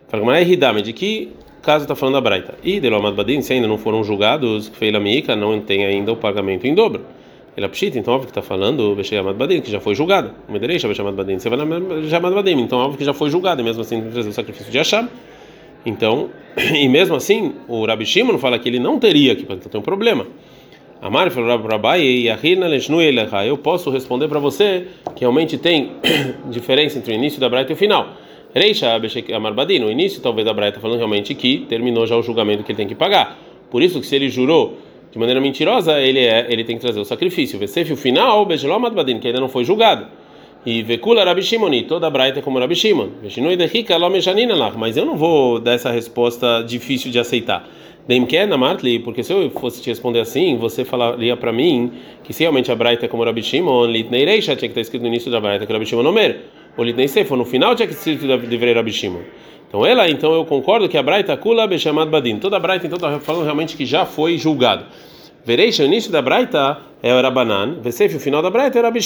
Fala, 0.08 0.38
é 0.38 0.44
de 0.44 0.92
que 0.92 1.28
caso 1.62 1.84
está 1.84 1.94
falando 1.94 2.16
a 2.16 2.20
Braita? 2.20 2.54
E 2.64 2.80
Delomad 2.80 3.14
Badin, 3.14 3.42
se 3.42 3.52
ainda 3.52 3.68
não 3.68 3.78
foram 3.78 4.02
julgados, 4.02 4.68
Feila 4.68 4.98
Mica 4.98 5.36
não 5.36 5.60
tem 5.60 5.84
ainda 5.84 6.12
o 6.12 6.16
pagamento 6.16 6.66
em 6.66 6.74
dobro. 6.74 7.04
Ele 7.60 7.66
é 7.66 7.68
pshita, 7.68 7.98
então 7.98 8.14
óbvio 8.14 8.26
que 8.26 8.30
está 8.30 8.40
falando 8.40 8.94
Bechamad 8.94 9.36
Badin, 9.36 9.60
que 9.60 9.70
já 9.70 9.80
foi 9.80 9.94
julgado. 9.94 10.30
O 10.48 10.52
Medereixa 10.52 10.88
Bechamad 10.88 11.14
Badin, 11.14 11.38
você 11.38 11.50
vai 11.50 11.58
na 11.58 11.66
Bechamad 11.66 12.34
Badin, 12.34 12.58
então 12.58 12.78
óbvio 12.78 12.96
que 12.96 13.04
já 13.04 13.12
foi 13.12 13.28
julgado, 13.28 13.60
e 13.60 13.64
mesmo 13.64 13.82
assim 13.82 14.00
trazer 14.00 14.30
o 14.30 14.32
sacrifício 14.32 14.72
de 14.72 14.78
Acham. 14.78 15.06
Então, 15.84 16.30
e 16.56 16.88
mesmo 16.88 17.14
assim, 17.14 17.52
o 17.68 17.84
Rabi 17.84 18.06
Shimon 18.06 18.38
fala 18.38 18.58
que 18.58 18.66
ele 18.66 18.78
não 18.78 18.98
teria 18.98 19.36
que, 19.36 19.42
então 19.42 19.58
tem 19.58 19.78
um 19.78 19.84
problema. 19.84 20.26
Amar 21.02 21.30
falou 21.30 21.60
Rabai 21.60 22.24
Eu 23.46 23.58
posso 23.58 23.90
responder 23.90 24.26
para 24.26 24.38
você 24.38 24.86
que 25.14 25.20
realmente 25.20 25.58
tem 25.58 25.92
diferença 26.48 26.96
entre 26.96 27.12
o 27.12 27.14
início 27.14 27.38
da 27.38 27.48
Braita 27.50 27.72
e 27.72 27.74
o 27.74 27.76
final. 27.76 28.14
Reisha 28.54 28.88
Amar 29.36 29.52
Badin, 29.52 29.80
no 29.80 29.90
início 29.90 30.22
talvez 30.22 30.46
da 30.46 30.54
Braita 30.54 30.80
falando 30.80 30.96
realmente 30.96 31.34
que 31.34 31.66
terminou 31.68 32.06
já 32.06 32.16
o 32.16 32.22
julgamento 32.22 32.64
que 32.64 32.72
ele 32.72 32.78
tem 32.78 32.88
que 32.88 32.94
pagar. 32.94 33.38
Por 33.70 33.82
isso 33.82 34.00
que 34.00 34.06
se 34.06 34.16
ele 34.16 34.30
jurou 34.30 34.78
de 35.10 35.18
maneira 35.18 35.40
mentirosa, 35.40 36.00
ele 36.00 36.20
é, 36.20 36.46
ele 36.48 36.64
tem 36.64 36.76
que 36.76 36.82
trazer 36.82 37.00
o 37.00 37.04
sacrifício. 37.04 37.58
Vesef 37.58 37.92
o 37.92 37.96
final, 37.96 38.46
Bejelomad 38.46 38.94
Badin, 38.94 39.18
que 39.18 39.26
ainda 39.26 39.40
não 39.40 39.48
foi 39.48 39.64
julgado. 39.64 40.06
E 40.64 40.82
Vekula 40.82 41.24
Rabi 41.24 41.42
Shimoni, 41.42 41.84
toda 41.84 42.06
a 42.06 42.10
Braita 42.10 42.40
é 42.40 42.42
como 42.42 42.58
Rabi 42.58 42.76
Shimon. 42.76 43.08
Mas 44.76 44.96
eu 44.96 45.06
não 45.06 45.16
vou 45.16 45.58
dar 45.58 45.72
essa 45.72 45.90
resposta 45.90 46.62
difícil 46.62 47.10
de 47.10 47.18
aceitar. 47.18 47.66
Porque 49.04 49.22
se 49.22 49.32
eu 49.32 49.50
fosse 49.50 49.80
te 49.82 49.88
responder 49.88 50.20
assim, 50.20 50.56
você 50.58 50.84
falaria 50.84 51.36
para 51.36 51.52
mim 51.52 51.92
que 52.22 52.32
se 52.32 52.42
realmente 52.42 52.70
a 52.70 52.74
Braita 52.74 53.06
é 53.06 53.08
como 53.08 53.24
Rabi 53.24 53.42
Shimon, 53.42 53.86
Litnei 53.86 54.24
Reisha 54.24 54.54
tinha 54.54 54.68
que 54.68 54.72
estar 54.72 54.80
escrito 54.82 55.02
no 55.02 55.08
início 55.08 55.30
da 55.30 55.40
Braita 55.40 55.64
que 55.64 55.72
Rabi 55.72 55.86
Shimon 55.86 56.06
Omer. 56.06 56.40
Ou 56.76 56.84
Litnei 56.84 57.08
Sefo, 57.08 57.36
no 57.36 57.44
final 57.44 57.74
tinha 57.74 57.88
que 57.88 57.94
estar 57.94 58.10
escrito 58.10 58.46
deveria 58.46 58.74
Rabi 58.74 58.92
Shimon. 58.92 59.20
Então 59.70 59.86
ela, 59.86 60.10
então 60.10 60.34
eu 60.34 60.44
concordo 60.44 60.88
que 60.88 60.98
a 60.98 61.02
Braita 61.02 61.36
Kula 61.36 61.64
Bechamad 61.64 62.10
Badin. 62.10 62.40
Toda 62.40 62.56
a 62.56 62.60
Braita 62.60 62.88
então 62.88 62.96
está 62.96 63.20
falando 63.20 63.44
realmente 63.44 63.76
que 63.76 63.86
já 63.86 64.04
foi 64.04 64.36
julgado. 64.36 64.84
Vereisha, 65.44 65.84
o 65.84 65.86
início 65.86 66.10
da 66.10 66.20
Braita 66.20 66.78
é 67.00 67.14
o 67.14 67.22
Rabanan, 67.22 67.78
Vesef, 67.80 68.16
o 68.16 68.20
final 68.20 68.42
da 68.42 68.50
Braita 68.50 68.78
é 68.78 68.82
o 68.82 68.84
Rabi. 68.84 68.98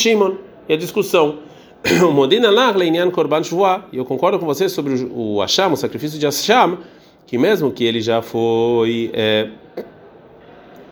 E 0.67 0.73
a 0.73 0.77
discussão. 0.77 1.41
Modina 2.15 2.49
Leinian 2.51 3.11
Korban 3.11 3.43
Shvuah. 3.43 3.85
E 3.93 3.99
eu 3.99 4.07
concordo 4.07 4.39
com 4.39 4.47
você 4.47 4.67
sobre 4.71 5.07
o 5.13 5.43
Asham, 5.43 5.75
o 5.75 5.77
sacrifício 5.77 6.19
de 6.19 6.27
Asham, 6.27 6.79
que 7.27 7.37
mesmo 7.37 7.71
que 7.71 7.85
ele 7.85 8.01
já 8.01 8.23
foi 8.23 9.11
é, 9.13 9.49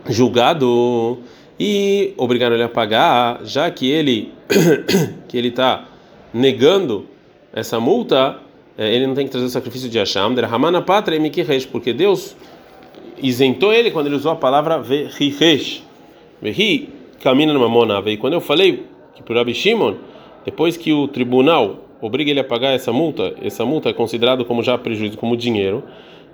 julgado 0.07 1.19
e 1.59 2.13
obrigaram 2.19 2.55
ele 2.55 2.65
a 2.65 2.69
pagar, 2.69 3.41
já 3.43 3.71
que 3.71 3.91
ele 3.91 4.35
que 5.29 5.39
ele 5.39 5.49
está 5.49 5.89
negando 6.33 7.07
essa 7.55 7.81
multa, 7.81 8.39
ele 8.79 9.07
não 9.07 9.15
tem 9.15 9.27
que 9.27 9.31
trazer 9.31 9.47
o 9.47 9.51
sacrifício 9.51 9.89
de 9.89 9.99
Asham, 9.99 10.35
Hamana 10.51 10.81
Patra 10.81 11.15
e 11.15 11.67
porque 11.67 11.93
Deus 11.93 12.37
isentou 13.23 13.73
ele 13.73 13.91
quando 13.91 14.07
ele 14.07 14.17
usou 14.17 14.33
a 14.33 14.37
palavra 14.37 14.79
Vehiresh. 14.79 15.83
Vehi 16.41 16.89
camina 17.21 17.53
numa 17.53 17.69
monava. 17.69 18.11
E 18.11 18.17
quando 18.17 18.33
eu 18.35 18.41
falei 18.41 18.85
que 19.15 19.23
para 19.23 19.37
Rabi 19.37 19.55
Shimon, 19.55 19.95
depois 20.45 20.77
que 20.77 20.93
o 20.93 21.07
tribunal 21.07 21.85
obriga 22.01 22.31
ele 22.31 22.41
a 22.41 22.45
pagar 22.45 22.71
essa 22.71 22.93
multa, 22.93 23.35
essa 23.41 23.65
multa 23.65 23.91
é 23.91 23.93
considerado 23.93 24.45
como 24.45 24.63
já 24.63 24.77
prejuízo, 24.77 25.17
como 25.17 25.37
dinheiro, 25.37 25.85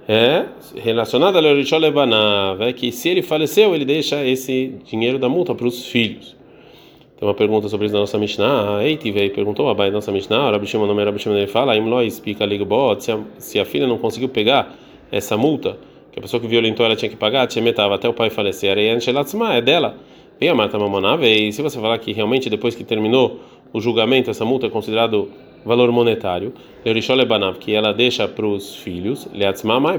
é 0.09 0.47
relacionada 0.75 1.39
a 1.39 1.79
Lebanav, 1.79 2.63
é 2.63 2.73
que 2.73 2.91
se 2.91 3.11
ele 3.11 3.21
faleceu, 3.21 3.75
ele 3.75 3.85
deixa 3.85 4.25
esse 4.25 4.75
dinheiro 4.85 5.19
da 5.19 5.29
multa 5.29 5.55
para 5.55 5.67
os 5.67 5.85
filhos. 5.85 6.38
Tem 7.19 7.27
uma 7.27 7.35
pergunta 7.35 7.69
sobre 7.69 7.87
isso 7.87 7.95
na 7.95 8.01
nossa 8.01 8.17
Mishnah. 8.17 8.85
Eiti 8.85 9.11
veio 9.11 9.33
perguntou 9.33 9.69
a 9.69 9.75
da 9.75 9.91
nossa 9.91 10.13
Mishnah. 10.13 10.53
Rabi 10.53 10.69
Shimon, 10.69 10.87
nome 10.87 11.03
Rabi 11.03 11.19
Shimon, 11.19 11.37
ele 11.37 11.49
fala: 11.49 11.77
Imlois 11.77 12.21
pica 12.21 12.47
ligbot. 12.47 13.05
Se 13.39 13.59
a 13.59 13.65
filha 13.65 13.89
não 13.89 13.99
conseguiu 13.99 14.29
pegar 14.29 14.73
essa 15.11 15.37
multa, 15.37 15.77
que 16.13 16.21
a 16.21 16.23
pessoa 16.23 16.41
que 16.41 16.47
violentou 16.47 16.87
ela 16.87 16.95
tinha 16.95 17.09
que 17.09 17.17
pagar, 17.17 17.49
tinha 17.49 17.61
metava 17.61 17.97
até 17.97 18.09
o 18.09 18.13
pai 18.13 18.31
falecer. 18.31 18.79
É 18.79 19.61
dela. 19.61 19.97
Vem 20.39 20.49
a 20.49 20.55
Marta 20.55 20.79
Mamonava. 20.79 21.27
E 21.27 21.53
se 21.53 21.61
você 21.61 21.81
falar 21.81 21.99
que 21.99 22.13
realmente 22.13 22.49
depois 22.49 22.77
que 22.77 22.85
terminou 22.85 23.41
o 23.73 23.81
julgamento, 23.81 24.31
essa 24.31 24.45
multa 24.45 24.69
é 24.69 24.71
considerado 24.71 25.29
valor 25.65 25.91
monetário, 25.91 26.55
que 27.59 27.75
ela 27.75 27.93
deixa 27.93 28.29
para 28.29 28.47
os 28.47 28.77
filhos, 28.77 29.29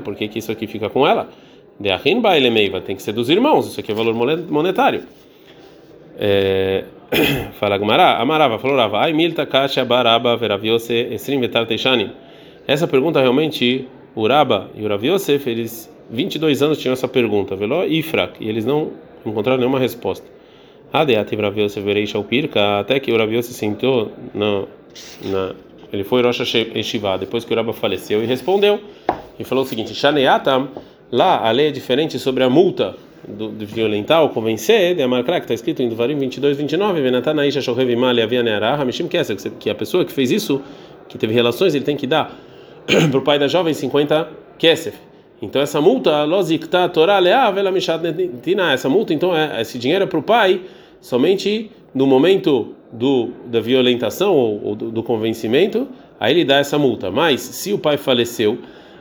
por 0.03 0.15
que, 0.15 0.39
isso 0.39 0.53
aqui 0.53 0.67
fica 0.67 0.89
com 0.89 1.05
ela? 1.05 1.29
Tem 2.79 2.95
que 2.95 3.03
ser 3.03 3.11
dos 3.11 3.29
irmãos, 3.29 3.67
isso 3.67 3.79
aqui 3.79 3.91
é 3.91 3.95
valor 3.95 4.15
monetário. 4.49 5.03
É, 6.17 6.85
fala 7.59 7.77
Gumara, 7.77 8.17
Amarava, 8.17 8.59
falou 8.59 8.77
Rava, 8.77 8.99
ai 8.99 9.13
milta 9.13 9.45
kasha 9.45 9.83
baraba 9.83 10.35
veraviose 10.37 10.93
esrim 11.11 11.39
vetar. 11.39 11.67
Essa 12.67 12.87
pergunta 12.87 13.19
realmente, 13.19 13.87
o 14.15 14.27
Raba 14.27 14.69
e 14.75 14.83
o 14.83 14.87
Raviosef, 14.87 15.49
eles 15.49 15.91
22 16.09 16.61
anos 16.61 16.77
tinham 16.77 16.93
essa 16.93 17.07
pergunta, 17.07 17.55
veló 17.55 17.83
e 17.83 17.99
Ifrak, 17.99 18.43
e 18.43 18.47
eles 18.47 18.65
não 18.65 18.91
encontraram 19.25 19.59
nenhuma 19.59 19.79
resposta. 19.79 20.27
Adeativ 20.91 21.39
Raviosef 21.39 21.83
vereisha 21.83 22.19
upirka, 22.19 22.79
até 22.79 22.99
que 22.99 23.11
o 23.11 23.17
Raviosef 23.17 23.53
sentou 23.53 24.11
na 24.33 24.65
na, 25.23 25.53
ele 25.91 26.03
foi 26.03 26.21
Rosh 26.21 26.39
Hashivá, 26.75 27.17
depois 27.17 27.43
que 27.43 27.53
o 27.53 27.55
Rabba 27.55 27.73
faleceu, 27.73 28.23
e 28.23 28.25
respondeu. 28.25 28.79
E 29.39 29.43
falou 29.43 29.63
o 29.63 29.67
seguinte: 29.67 29.93
Shaneatam, 29.93 30.69
lá 31.11 31.47
a 31.47 31.51
lei 31.51 31.67
é 31.67 31.71
diferente 31.71 32.19
sobre 32.19 32.43
a 32.43 32.49
multa 32.49 32.95
do, 33.29 33.51
de 33.51 33.65
violentar 33.65 34.21
ou 34.21 34.29
convencer, 34.29 34.95
de 34.95 35.01
Amarkra, 35.01 35.39
que 35.39 35.45
está 35.45 35.53
escrito 35.53 35.81
em 35.81 35.89
Devarim 35.89 36.17
22, 36.17 36.57
29, 36.57 37.01
Venatanaisha 37.01 37.61
Shohev 37.61 37.91
Imali 37.91 38.21
Avia 38.21 38.43
Nearah, 38.43 38.81
Hamishim 38.81 39.07
Keser, 39.07 39.37
que 39.59 39.69
a 39.69 39.75
pessoa 39.75 40.03
que 40.03 40.11
fez 40.11 40.31
isso, 40.31 40.61
que 41.07 41.17
teve 41.17 41.33
relações, 41.33 41.75
ele 41.75 41.85
tem 41.85 41.95
que 41.95 42.07
dar 42.07 42.37
para 43.09 43.17
o 43.17 43.21
pai 43.21 43.39
da 43.39 43.47
jovem 43.47 43.73
50 43.73 44.29
Kesef. 44.57 44.97
Então 45.41 45.61
essa 45.61 45.79
multa, 45.79 46.23
Leav, 47.19 47.57
ela 47.57 47.71
essa 48.73 48.89
multa, 48.89 49.13
então 49.13 49.35
é, 49.35 49.61
esse 49.61 49.79
dinheiro 49.79 50.03
é 50.03 50.07
para 50.07 50.19
o 50.19 50.23
pai 50.23 50.61
somente 50.99 51.71
no 51.93 52.05
momento 52.05 52.75
do, 52.91 53.29
da 53.45 53.59
violentação 53.59 54.33
ou, 54.35 54.61
ou 54.63 54.75
do, 54.75 54.91
do, 54.91 55.03
convencimento, 55.03 55.87
aí 56.19 56.33
ele 56.33 56.43
dá 56.43 56.57
essa 56.57 56.77
multa. 56.77 57.09
Mas 57.09 57.41
se 57.41 57.71
o 57.71 57.79
pai 57.79 57.97
faleceu 57.97 58.59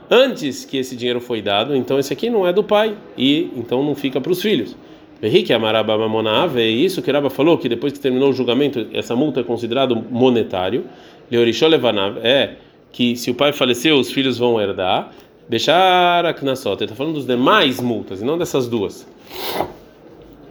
antes 0.09 0.65
que 0.65 0.77
esse 0.77 0.95
dinheiro 0.95 1.21
foi 1.21 1.41
dado, 1.41 1.75
então 1.75 1.99
esse 1.99 2.11
aqui 2.11 2.29
não 2.29 2.47
é 2.47 2.53
do 2.53 2.63
pai 2.63 2.95
e 3.17 3.51
então 3.55 3.83
não 3.83 3.95
fica 3.95 4.19
para 4.19 4.31
os 4.31 4.41
filhos. 4.41 4.75
Henrique 5.21 5.51
Amaraba 5.51 5.97
Mamonave, 5.97 6.61
é 6.61 6.67
isso 6.67 7.01
que 7.01 7.11
Raba 7.11 7.29
falou, 7.29 7.57
que 7.57 7.67
depois 7.67 7.91
que 7.91 7.99
terminou 7.99 8.29
o 8.29 8.33
julgamento, 8.33 8.87
essa 8.93 9.15
multa 9.15 9.41
é 9.41 9.43
considerado 9.43 9.95
monetário. 10.09 10.85
Leorishó 11.29 11.67
Levanav 11.67 12.19
é 12.23 12.55
que 12.91 13.15
se 13.17 13.29
o 13.29 13.35
pai 13.35 13.51
faleceu, 13.51 13.97
os 13.99 14.11
filhos 14.11 14.37
vão 14.37 14.59
herdar. 14.59 15.11
Knassot, 15.49 16.77
ele 16.77 16.85
está 16.85 16.95
falando 16.95 17.15
dos 17.15 17.25
demais 17.25 17.81
multas 17.81 18.21
e 18.21 18.25
não 18.25 18.37
dessas 18.37 18.67
duas. 18.67 19.05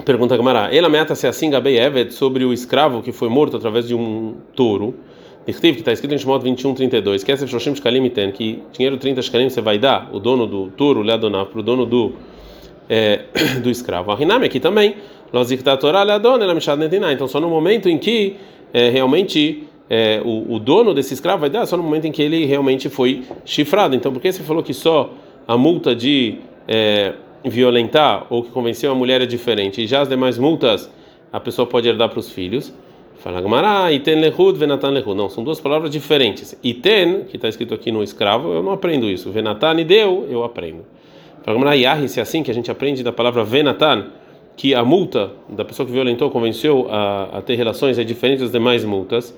Pergunta 0.05 0.37
Gamara. 0.37 0.75
Ela 0.75 0.89
meta 0.89 1.15
se 1.15 1.27
assim 1.27 1.51
Gabei 1.51 1.79
Evet 1.79 2.13
sobre 2.13 2.45
o 2.45 2.53
escravo 2.53 3.03
que 3.03 3.13
foi 3.13 3.29
morto 3.29 3.57
através 3.57 3.87
de 3.87 3.95
um 3.95 4.37
touro. 4.55 4.95
Que 5.57 5.81
está 5.81 5.93
escrito 5.93 6.15
em 6.15 6.19
Shemot 6.19 6.43
21, 6.43 6.75
32. 6.75 7.25
Que 7.25 7.37
Shoshim 7.47 7.75
Shkalim 7.75 8.09
tem, 8.11 8.31
que 8.31 8.63
dinheiro 8.73 8.99
30 8.99 9.23
Shkalim 9.23 9.49
você 9.49 9.63
vai 9.63 9.79
dar, 9.79 10.11
o 10.13 10.21
dono 10.21 10.47
do 10.47 10.69
touro, 10.71 11.03
lhe 11.03 11.11
adonar, 11.11 11.47
para 11.47 11.59
o 11.59 11.63
dono 11.63 11.87
do, 11.87 12.13
é, 12.89 13.23
do 13.63 13.71
escravo. 13.71 14.11
A 14.11 14.15
Riname 14.15 14.45
aqui 14.45 14.61
também. 14.61 14.97
Então, 17.13 17.29
só 17.29 17.41
no 17.41 17.49
momento 17.49 17.89
em 17.89 17.99
que 17.99 18.37
é, 18.73 18.91
realmente 18.91 19.65
é, 19.89 20.21
o, 20.25 20.55
o, 20.55 20.59
dono 20.59 20.93
desse 20.93 21.15
escravo 21.15 21.41
vai 21.41 21.51
dar, 21.51 21.67
só 21.67 21.77
no 21.77 21.83
momento 21.83 22.07
em 22.07 22.13
que 22.13 22.23
ele 22.23 22.45
realmente 22.45 22.89
foi 22.91 23.25
chifrado. 23.45 23.95
Então, 23.95 24.13
por 24.13 24.21
que 24.21 24.31
você 24.31 24.43
falou 24.43 24.63
que 24.63 24.75
só 24.75 25.11
a 25.47 25.57
multa 25.57 25.95
de. 25.95 26.37
Violentar 27.45 28.27
ou 28.29 28.43
que 28.43 28.51
convenceu 28.51 28.91
a 28.91 28.95
mulher 28.95 29.23
é 29.23 29.27
diferente, 29.27 29.81
e 29.81 29.87
já 29.87 30.03
as 30.03 30.09
demais 30.09 30.37
multas 30.37 30.91
a 31.33 31.39
pessoa 31.39 31.65
pode 31.65 31.89
herdar 31.89 32.09
para 32.11 32.19
os 32.19 32.31
filhos. 32.31 32.75
Fala 33.19 33.41
Gamara, 33.41 33.93
iten 33.93 34.21
lehud, 34.21 34.59
venatan 34.59 34.91
lehud. 34.91 35.17
Não, 35.17 35.29
são 35.29 35.43
duas 35.43 35.61
palavras 35.61 35.91
diferentes. 35.91 36.57
Iten, 36.63 37.25
que 37.25 37.37
está 37.37 37.49
escrito 37.49 37.75
aqui 37.75 37.91
no 37.91 38.03
escravo, 38.03 38.53
eu 38.53 38.63
não 38.63 38.73
aprendo 38.73 39.11
isso. 39.11 39.31
Venatan 39.31 39.81
e 39.81 39.85
deu, 39.85 40.27
eu 40.31 40.45
aprendo. 40.45 40.85
Fala 41.43 41.59
Gamara, 41.59 41.77
yahi, 41.77 42.09
se 42.09 42.21
é 42.21 42.23
assim 42.23 42.43
que 42.43 42.51
a 42.51 42.55
gente 42.55 42.71
aprende 42.71 43.03
da 43.03 43.13
palavra 43.13 43.43
venatan, 43.43 44.07
que 44.57 44.75
a 44.75 44.85
multa 44.85 45.33
da 45.49 45.65
pessoa 45.65 45.87
que 45.87 45.93
violentou, 45.93 46.31
convenceu 46.31 46.89
a, 46.91 47.39
a 47.39 47.43
ter 47.43 47.55
relações 47.57 47.99
é 47.99 48.05
diferente 48.05 48.41
das 48.41 48.51
demais 48.51 48.85
multas 48.85 49.35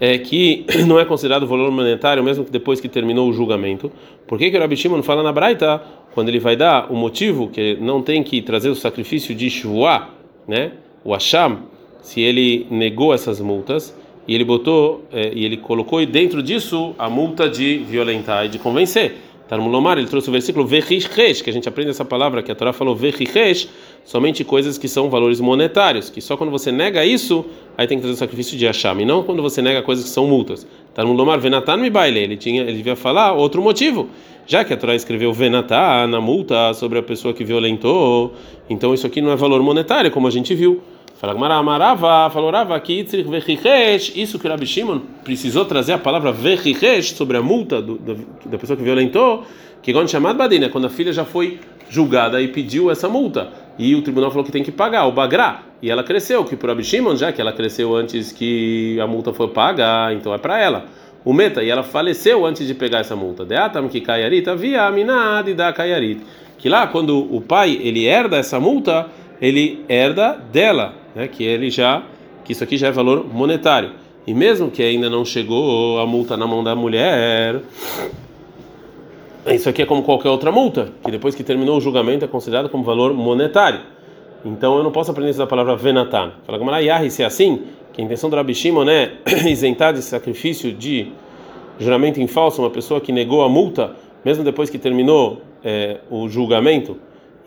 é 0.00 0.16
que 0.18 0.64
não 0.86 0.98
é 0.98 1.04
considerado 1.04 1.46
valor 1.46 1.70
monetário 1.70 2.22
mesmo 2.22 2.44
que 2.44 2.50
depois 2.50 2.80
que 2.80 2.88
terminou 2.88 3.28
o 3.28 3.32
julgamento. 3.32 3.90
Por 4.26 4.38
que 4.38 4.50
que 4.50 4.56
o 4.56 4.60
Rabi 4.60 4.76
Shimon 4.76 5.02
fala 5.02 5.22
na 5.22 5.32
Braita 5.32 5.82
quando 6.14 6.28
ele 6.28 6.38
vai 6.38 6.56
dar 6.56 6.90
o 6.90 6.96
motivo 6.96 7.48
que 7.48 7.76
não 7.80 8.02
tem 8.02 8.22
que 8.22 8.40
trazer 8.42 8.68
o 8.68 8.74
sacrifício 8.74 9.34
de 9.34 9.50
Shvuah, 9.50 10.08
né? 10.46 10.72
O 11.04 11.14
Asham, 11.14 11.62
se 12.00 12.20
ele 12.20 12.66
negou 12.70 13.12
essas 13.12 13.40
multas 13.40 13.94
e 14.26 14.34
ele 14.34 14.44
botou 14.44 15.04
é, 15.12 15.32
e 15.34 15.44
ele 15.44 15.56
colocou 15.56 16.04
dentro 16.04 16.42
disso 16.42 16.94
a 16.98 17.08
multa 17.08 17.48
de 17.48 17.78
violentar 17.78 18.46
e 18.46 18.48
de 18.48 18.58
convencer. 18.58 19.16
Tarmulomar, 19.48 19.96
ele 19.96 20.06
trouxe 20.06 20.28
o 20.28 20.32
versículo 20.32 20.66
Vechichesh, 20.66 21.40
que 21.40 21.48
a 21.48 21.52
gente 21.52 21.66
aprende 21.66 21.88
essa 21.88 22.04
palavra 22.04 22.42
que 22.42 22.52
a 22.52 22.54
Torá 22.54 22.70
falou 22.70 22.94
Vechichesh, 22.94 23.70
somente 24.04 24.44
coisas 24.44 24.76
que 24.76 24.86
são 24.86 25.08
valores 25.08 25.40
monetários, 25.40 26.10
que 26.10 26.20
só 26.20 26.36
quando 26.36 26.50
você 26.50 26.70
nega 26.70 27.02
isso, 27.02 27.46
aí 27.74 27.86
tem 27.86 27.96
que 27.96 28.02
trazer 28.02 28.14
o 28.14 28.18
sacrifício 28.18 28.58
de 28.58 28.66
Hashem, 28.66 29.00
e 29.00 29.04
não 29.06 29.22
quando 29.22 29.40
você 29.40 29.62
nega 29.62 29.80
coisas 29.80 30.04
que 30.04 30.10
são 30.10 30.26
multas. 30.26 30.66
Tarmulomar 30.92 31.40
Venatan 31.40 31.78
mi 31.78 31.88
baile, 31.88 32.20
ele 32.20 32.36
tinha, 32.36 32.60
ele 32.60 32.76
devia 32.76 32.94
falar 32.94 33.32
outro 33.32 33.62
motivo. 33.62 34.10
Já 34.46 34.64
que 34.64 34.74
a 34.74 34.76
Torá 34.76 34.94
escreveu 34.94 35.32
Venatá 35.32 36.06
na 36.06 36.20
multa 36.20 36.74
sobre 36.74 36.98
a 36.98 37.02
pessoa 37.02 37.32
que 37.32 37.42
violentou, 37.42 38.34
então 38.68 38.92
isso 38.92 39.06
aqui 39.06 39.22
não 39.22 39.30
é 39.30 39.36
valor 39.36 39.62
monetário, 39.62 40.10
como 40.10 40.26
a 40.26 40.30
gente 40.30 40.54
viu. 40.54 40.82
Fala 41.18 41.34
Marava, 41.34 42.30
falou 42.30 42.48
Rava 42.48 42.76
aqui, 42.76 43.00
isso 43.00 44.38
que 44.38 44.46
o 44.46 44.50
Rabi 44.50 44.64
Shimon 44.64 45.00
precisou 45.24 45.64
trazer 45.64 45.94
a 45.94 45.98
palavra 45.98 46.30
vechichesh 46.30 47.10
sobre 47.16 47.36
a 47.36 47.42
multa 47.42 47.82
do, 47.82 47.96
do, 47.98 48.14
da 48.46 48.56
pessoa 48.56 48.76
que 48.76 48.84
violentou, 48.84 49.42
que 49.82 49.92
quando 49.92 50.08
chamado 50.08 50.38
Badina, 50.38 50.68
quando 50.68 50.84
a 50.86 50.88
filha 50.88 51.12
já 51.12 51.24
foi 51.24 51.58
julgada 51.90 52.40
e 52.40 52.46
pediu 52.46 52.88
essa 52.88 53.08
multa, 53.08 53.50
e 53.76 53.96
o 53.96 54.02
tribunal 54.02 54.30
falou 54.30 54.44
que 54.44 54.52
tem 54.52 54.62
que 54.62 54.70
pagar, 54.70 55.06
o 55.06 55.12
bagrá, 55.12 55.62
e 55.82 55.90
ela 55.90 56.04
cresceu, 56.04 56.44
que 56.44 56.54
por 56.54 56.68
Rabi 56.68 56.84
Shimon, 56.84 57.16
já 57.16 57.32
que 57.32 57.40
ela 57.40 57.52
cresceu 57.52 57.96
antes 57.96 58.30
que 58.30 58.96
a 59.00 59.06
multa 59.08 59.32
foi 59.32 59.48
paga, 59.48 60.12
então 60.12 60.32
é 60.32 60.38
para 60.38 60.60
ela. 60.60 60.84
O 61.24 61.32
meta, 61.32 61.64
e 61.64 61.68
ela 61.68 61.82
faleceu 61.82 62.46
antes 62.46 62.64
de 62.64 62.74
pegar 62.74 63.00
essa 63.00 63.16
multa. 63.16 63.44
Deatam 63.44 63.88
que 63.88 64.00
kayarit 64.00 64.48
havia 64.48 64.86
aminad 64.86 65.52
da 65.52 65.72
kayarit. 65.72 66.20
Que 66.56 66.68
lá, 66.68 66.86
quando 66.86 67.18
o 67.34 67.40
pai 67.40 67.76
ele 67.82 68.06
herda 68.06 68.36
essa 68.36 68.60
multa, 68.60 69.08
ele 69.40 69.84
herda 69.88 70.40
dela 70.52 70.97
né, 71.18 71.26
que 71.26 71.42
ele 71.42 71.68
já 71.68 72.04
que 72.44 72.52
isso 72.52 72.62
aqui 72.64 72.78
já 72.78 72.86
é 72.86 72.90
valor 72.92 73.26
monetário. 73.30 73.90
E 74.26 74.32
mesmo 74.32 74.70
que 74.70 74.82
ainda 74.82 75.10
não 75.10 75.24
chegou 75.24 75.98
a 75.98 76.06
multa 76.06 76.36
na 76.36 76.46
mão 76.46 76.62
da 76.64 76.74
mulher, 76.74 77.60
isso 79.46 79.68
aqui 79.68 79.82
é 79.82 79.86
como 79.86 80.02
qualquer 80.02 80.30
outra 80.30 80.50
multa, 80.50 80.92
que 81.04 81.10
depois 81.10 81.34
que 81.34 81.42
terminou 81.42 81.76
o 81.76 81.80
julgamento 81.80 82.24
é 82.24 82.28
considerado 82.28 82.70
como 82.70 82.84
valor 82.84 83.12
monetário. 83.12 83.80
Então 84.44 84.78
eu 84.78 84.82
não 84.82 84.92
posso 84.92 85.10
aprender 85.10 85.30
isso 85.30 85.38
da 85.38 85.46
palavra 85.46 85.76
venatan. 85.76 86.32
Fala 86.46 86.58
como 86.58 86.70
Yahi, 86.70 87.10
se 87.10 87.22
é 87.22 87.26
assim, 87.26 87.64
que 87.92 88.00
a 88.00 88.04
intenção 88.04 88.30
do 88.30 88.36
Rabi 88.36 88.54
Shimon 88.54 88.88
é 88.88 89.12
isentar 89.46 89.92
de 89.92 90.00
sacrifício 90.00 90.72
de 90.72 91.08
juramento 91.78 92.20
em 92.20 92.26
falso 92.26 92.62
uma 92.62 92.70
pessoa 92.70 93.00
que 93.00 93.12
negou 93.12 93.42
a 93.42 93.48
multa, 93.48 93.92
mesmo 94.24 94.44
depois 94.44 94.70
que 94.70 94.78
terminou 94.78 95.42
é, 95.62 95.98
o 96.08 96.28
julgamento, 96.28 96.96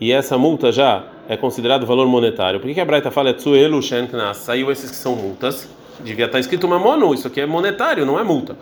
e 0.00 0.12
essa 0.12 0.36
multa 0.36 0.70
já 0.70 1.06
é 1.28 1.36
considerado 1.36 1.86
valor 1.86 2.06
monetário. 2.06 2.60
Por 2.60 2.66
que, 2.66 2.74
que 2.74 2.80
a 2.80 2.84
Braita 2.84 3.10
fala 3.10 3.32
Tsuelu 3.32 3.80
Shenknas? 3.82 4.38
Saiu 4.38 4.70
esses 4.70 4.90
que 4.90 4.96
são 4.96 5.14
multas. 5.14 5.68
Devia 6.00 6.26
estar 6.26 6.38
escrito 6.38 6.66
mamonu, 6.66 7.14
isso 7.14 7.28
aqui 7.28 7.40
é 7.40 7.46
monetário, 7.46 8.04
não 8.04 8.18
é 8.18 8.24
multa. 8.24 8.56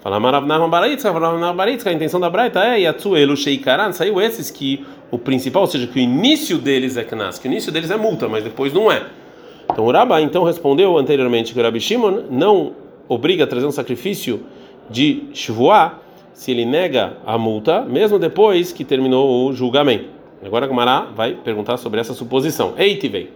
Fala 0.00 0.20
Maravnaham 0.20 0.70
Baraitska, 0.70 1.90
a 1.90 1.92
intenção 1.92 2.20
da 2.20 2.30
Braita 2.30 2.64
é 2.64 2.80
Yatsuelu 2.80 3.36
Sheikaran, 3.36 3.92
saiu 3.92 4.20
esses 4.20 4.50
que 4.50 4.86
o 5.10 5.18
principal, 5.18 5.62
ou 5.62 5.68
seja, 5.68 5.86
que 5.86 5.98
o 5.98 6.02
início 6.02 6.56
deles 6.56 6.96
é 6.96 7.02
Knas, 7.02 7.38
que 7.38 7.48
o 7.48 7.50
início 7.50 7.72
deles 7.72 7.90
é 7.90 7.96
multa, 7.96 8.28
mas 8.28 8.44
depois 8.44 8.72
não 8.72 8.90
é. 8.90 9.02
Então 9.70 9.84
o 9.84 9.90
Rabba 9.90 10.20
então 10.20 10.44
respondeu 10.44 10.96
anteriormente 10.96 11.52
que 11.52 11.60
o 11.60 11.62
Rabi 11.62 11.80
Shimon 11.80 12.22
não 12.30 12.72
obriga 13.08 13.44
a 13.44 13.46
trazer 13.46 13.66
um 13.66 13.72
sacrifício 13.72 14.44
de 14.88 15.24
Shvuah 15.34 15.98
se 16.32 16.52
ele 16.52 16.64
nega 16.64 17.14
a 17.26 17.36
multa, 17.36 17.82
mesmo 17.82 18.18
depois 18.18 18.72
que 18.72 18.84
terminou 18.84 19.46
o 19.48 19.52
julgamento. 19.52 20.17
Agora 20.44 20.66
a 20.66 20.68
Gmará 20.68 21.00
vai 21.14 21.34
perguntar 21.34 21.76
sobre 21.76 22.00
essa 22.00 22.14
suposição. 22.14 22.74
Eitivei. 22.78 23.30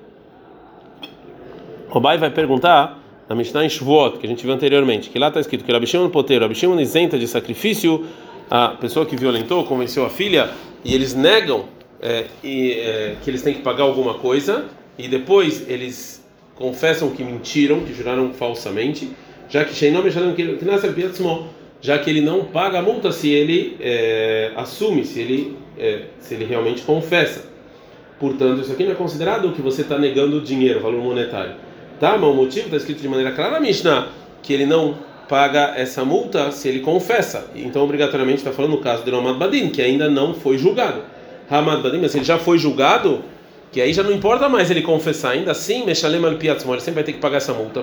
Robai 1.88 2.16
vai 2.16 2.30
perguntar 2.30 2.98
na 3.28 3.34
Mishnah 3.34 3.64
em 3.64 3.68
Shvuot, 3.68 4.18
que 4.18 4.26
a 4.26 4.28
gente 4.28 4.44
viu 4.44 4.54
anteriormente, 4.54 5.10
que 5.10 5.18
lá 5.18 5.28
está 5.28 5.40
escrito 5.40 5.64
que 5.64 5.72
Rabi 5.72 5.86
Shimon 5.86 6.08
poteiro, 6.10 6.44
Rabi 6.44 6.54
Shimon 6.54 6.80
isenta 6.80 7.18
de 7.18 7.26
sacrifício 7.26 8.06
a 8.50 8.68
pessoa 8.68 9.06
que 9.06 9.16
violentou, 9.16 9.64
convenceu 9.64 10.04
a 10.04 10.10
filha, 10.10 10.50
e 10.84 10.94
eles 10.94 11.14
negam 11.14 11.64
é, 12.00 12.26
e, 12.42 12.72
é, 12.72 13.16
que 13.22 13.30
eles 13.30 13.42
têm 13.42 13.54
que 13.54 13.62
pagar 13.62 13.84
alguma 13.84 14.14
coisa, 14.14 14.66
e 14.98 15.08
depois 15.08 15.68
eles 15.68 16.22
confessam 16.54 17.10
que 17.10 17.24
mentiram, 17.24 17.80
que 17.80 17.94
juraram 17.94 18.32
falsamente, 18.32 19.10
já 19.48 19.64
que 19.64 19.74
Sheinom 19.74 20.02
que 20.02 20.12
já 21.80 21.98
que 21.98 22.08
ele 22.08 22.20
não 22.20 22.44
paga 22.44 22.78
a 22.78 22.82
multa 22.82 23.10
se 23.10 23.28
ele 23.30 23.76
é, 23.80 24.52
assume, 24.56 25.04
se 25.04 25.20
ele 25.20 25.56
é, 25.78 26.02
se 26.20 26.34
ele 26.34 26.44
realmente 26.44 26.82
confessa. 26.82 27.44
Portanto, 28.18 28.60
isso 28.60 28.72
aqui 28.72 28.84
não 28.84 28.92
é 28.92 28.94
considerado 28.94 29.50
que 29.52 29.60
você 29.60 29.82
está 29.82 29.98
negando 29.98 30.36
o 30.36 30.40
dinheiro, 30.40 30.80
valor 30.80 31.02
monetário. 31.02 31.54
Tá? 31.98 32.16
Mas 32.16 32.30
o 32.30 32.34
motivo 32.34 32.66
está 32.66 32.76
escrito 32.76 33.00
de 33.00 33.08
maneira 33.08 33.32
clara 33.32 33.52
na 33.52 33.60
Mishnah, 33.60 34.08
que 34.42 34.52
ele 34.52 34.66
não 34.66 34.96
paga 35.28 35.72
essa 35.76 36.04
multa 36.04 36.50
se 36.50 36.68
ele 36.68 36.80
confessa. 36.80 37.46
Então, 37.54 37.82
obrigatoriamente, 37.82 38.38
está 38.38 38.52
falando 38.52 38.72
no 38.72 38.78
caso 38.78 39.04
de 39.04 39.10
Ramad 39.10 39.38
Badin, 39.38 39.70
que 39.70 39.80
ainda 39.80 40.08
não 40.08 40.34
foi 40.34 40.58
julgado. 40.58 41.02
Ramad 41.48 41.82
Badin, 41.82 41.98
mas 41.98 42.12
se 42.12 42.18
ele 42.18 42.24
já 42.24 42.38
foi 42.38 42.58
julgado, 42.58 43.22
que 43.72 43.80
aí 43.80 43.92
já 43.92 44.02
não 44.02 44.12
importa 44.12 44.48
mais 44.48 44.70
ele 44.70 44.82
confessar, 44.82 45.30
ainda 45.30 45.52
assim, 45.52 45.84
Meshalem 45.84 46.24
al 46.24 46.32
ele 46.34 46.80
sempre 46.80 46.92
vai 46.92 47.04
ter 47.04 47.14
que 47.14 47.18
pagar 47.18 47.38
essa 47.38 47.54
multa. 47.54 47.82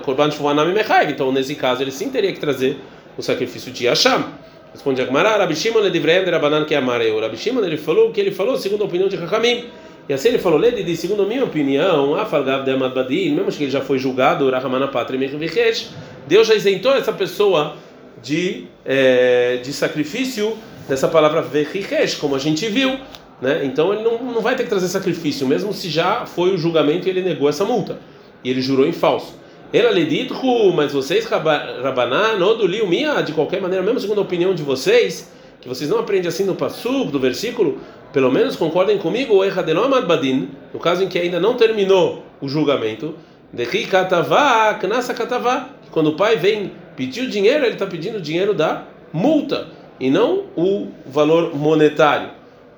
Então, 1.10 1.32
nesse 1.32 1.56
caso, 1.56 1.82
ele 1.82 1.92
sim 1.92 2.10
teria 2.10 2.32
que 2.32 2.40
trazer 2.40 2.78
o 3.18 3.22
sacrifício 3.22 3.72
de 3.72 3.88
Hasham. 3.88 4.26
Responde 4.72 5.02
Agmará, 5.02 5.38
Rabi 5.38 5.56
Shimon 5.56 5.82
de 5.82 5.90
Divreem 5.90 6.24
de 6.24 6.32
Rabanan 6.32 6.66
que 6.66 6.76
amareu. 6.76 7.20
Rabi 7.20 7.38
Shimon 7.38 7.64
ele 7.64 7.78
falou 7.78 8.10
o 8.10 8.12
que 8.12 8.22
ele 8.22 8.32
falou 8.32 8.58
segundo 8.58 8.84
a 8.84 8.86
opinião 8.86 9.10
de 9.10 9.16
Hakamim. 9.16 9.66
E 10.08 10.14
assim 10.14 10.30
ele 10.30 10.40
falou, 10.40 10.58
Lede, 10.58 10.84
de 10.84 10.98
segundo 10.98 11.22
a 11.22 11.26
minha 11.26 11.44
opinião, 11.44 12.16
Afalgav 12.16 12.64
de 12.64 12.72
Amad 12.72 12.96
Badin, 12.96 13.36
mesmo 13.36 13.52
que 13.52 13.64
ele 13.64 13.72
já 13.72 13.82
foi 13.82 14.00
julgado, 14.00 14.50
Rahamana 14.50 14.88
Patra 14.88 15.16
Mechivichesh, 15.16 15.92
Deus 16.28 16.48
já 16.48 16.56
isentou 16.56 16.94
essa 16.94 17.14
pessoa 17.14 17.76
de, 18.22 18.66
é, 18.84 19.58
de 19.58 19.72
sacrifício 19.72 20.58
dessa 20.88 21.08
palavra 21.08 21.44
Vechichesh, 21.44 22.16
como 22.16 22.36
a 22.36 22.40
gente 22.40 22.68
viu. 22.68 22.98
Né? 23.40 23.62
Então 23.64 23.94
ele 23.94 24.04
não, 24.04 24.18
não 24.18 24.42
vai 24.42 24.56
ter 24.56 24.64
que 24.64 24.70
trazer 24.70 24.88
sacrifício, 24.88 25.48
mesmo 25.48 25.74
se 25.74 25.90
já 25.90 26.26
foi 26.26 26.54
o 26.54 26.58
julgamento 26.58 27.08
e 27.08 27.12
ele 27.12 27.22
negou 27.22 27.48
essa 27.48 27.64
multa. 27.64 28.00
E 28.44 28.50
ele 28.50 28.62
jurou 28.62 28.88
em 28.88 28.92
falso. 28.92 29.36
Ela 29.72 29.94
dito, 30.04 30.34
mas 30.76 30.92
vocês, 30.92 31.26
Rabaná, 31.26 32.34
liu 32.34 32.88
minha, 32.88 33.22
de 33.22 33.34
qualquer 33.34 33.62
maneira, 33.62 33.84
mesmo 33.86 34.00
segundo 34.00 34.18
a 34.18 34.24
opinião 34.24 34.56
de 34.56 34.64
vocês, 34.64 35.32
que 35.62 35.68
vocês 35.68 35.88
não 35.88 36.00
aprendem 36.00 36.28
assim 36.28 36.44
no 36.44 36.56
Passuk, 36.56 37.12
do 37.12 37.20
versículo, 37.20 37.78
pelo 38.12 38.32
menos 38.32 38.56
concordem 38.56 38.98
comigo, 38.98 39.36
o 39.36 39.46
Erradelomad 39.46 40.08
Badin, 40.08 40.50
no 40.74 40.80
caso 40.80 41.04
em 41.04 41.08
que 41.08 41.20
ainda 41.20 41.40
não 41.40 41.54
terminou 41.54 42.24
o 42.42 42.50
julgamento, 42.50 43.14
de 43.54 43.66
Katavá, 43.86 44.74
Knasa 44.74 45.14
Katavá, 45.14 45.70
quando 45.92 46.08
o 46.08 46.16
pai 46.16 46.36
vem 46.36 46.72
pedir 46.96 47.22
o 47.22 47.30
dinheiro, 47.30 47.64
ele 47.64 47.74
está 47.74 47.86
pedindo 47.86 48.18
o 48.18 48.22
dinheiro 48.22 48.56
da 48.56 48.86
multa, 49.14 49.68
e 50.00 50.10
não 50.10 50.46
o 50.56 50.88
valor 51.06 51.56
monetário. 51.56 52.30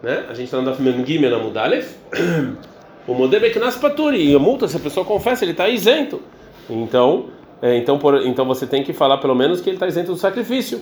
Né? 0.03 0.25
A 0.27 0.33
gente 0.33 0.45
está 0.45 0.57
andando 0.57 0.79
na 0.79 1.05
Gimel 1.05 1.31
na 1.31 1.39
Mudalef, 1.39 1.95
o 3.07 3.13
Modebeknas 3.13 3.77
Paturi, 3.77 4.29
e 4.29 4.35
a 4.35 4.39
multa, 4.39 4.67
se 4.67 4.75
a 4.75 4.79
pessoa 4.79 5.05
confessa, 5.05 5.45
ele 5.45 5.51
está 5.51 5.69
isento. 5.69 6.21
Então, 6.69 7.25
é, 7.61 7.77
então, 7.77 7.97
por, 7.97 8.25
então 8.25 8.45
você 8.45 8.65
tem 8.65 8.83
que 8.83 8.93
falar 8.93 9.17
pelo 9.17 9.35
menos 9.35 9.61
que 9.61 9.69
ele 9.69 9.75
está 9.75 9.87
isento 9.87 10.11
do 10.11 10.17
sacrifício. 10.17 10.81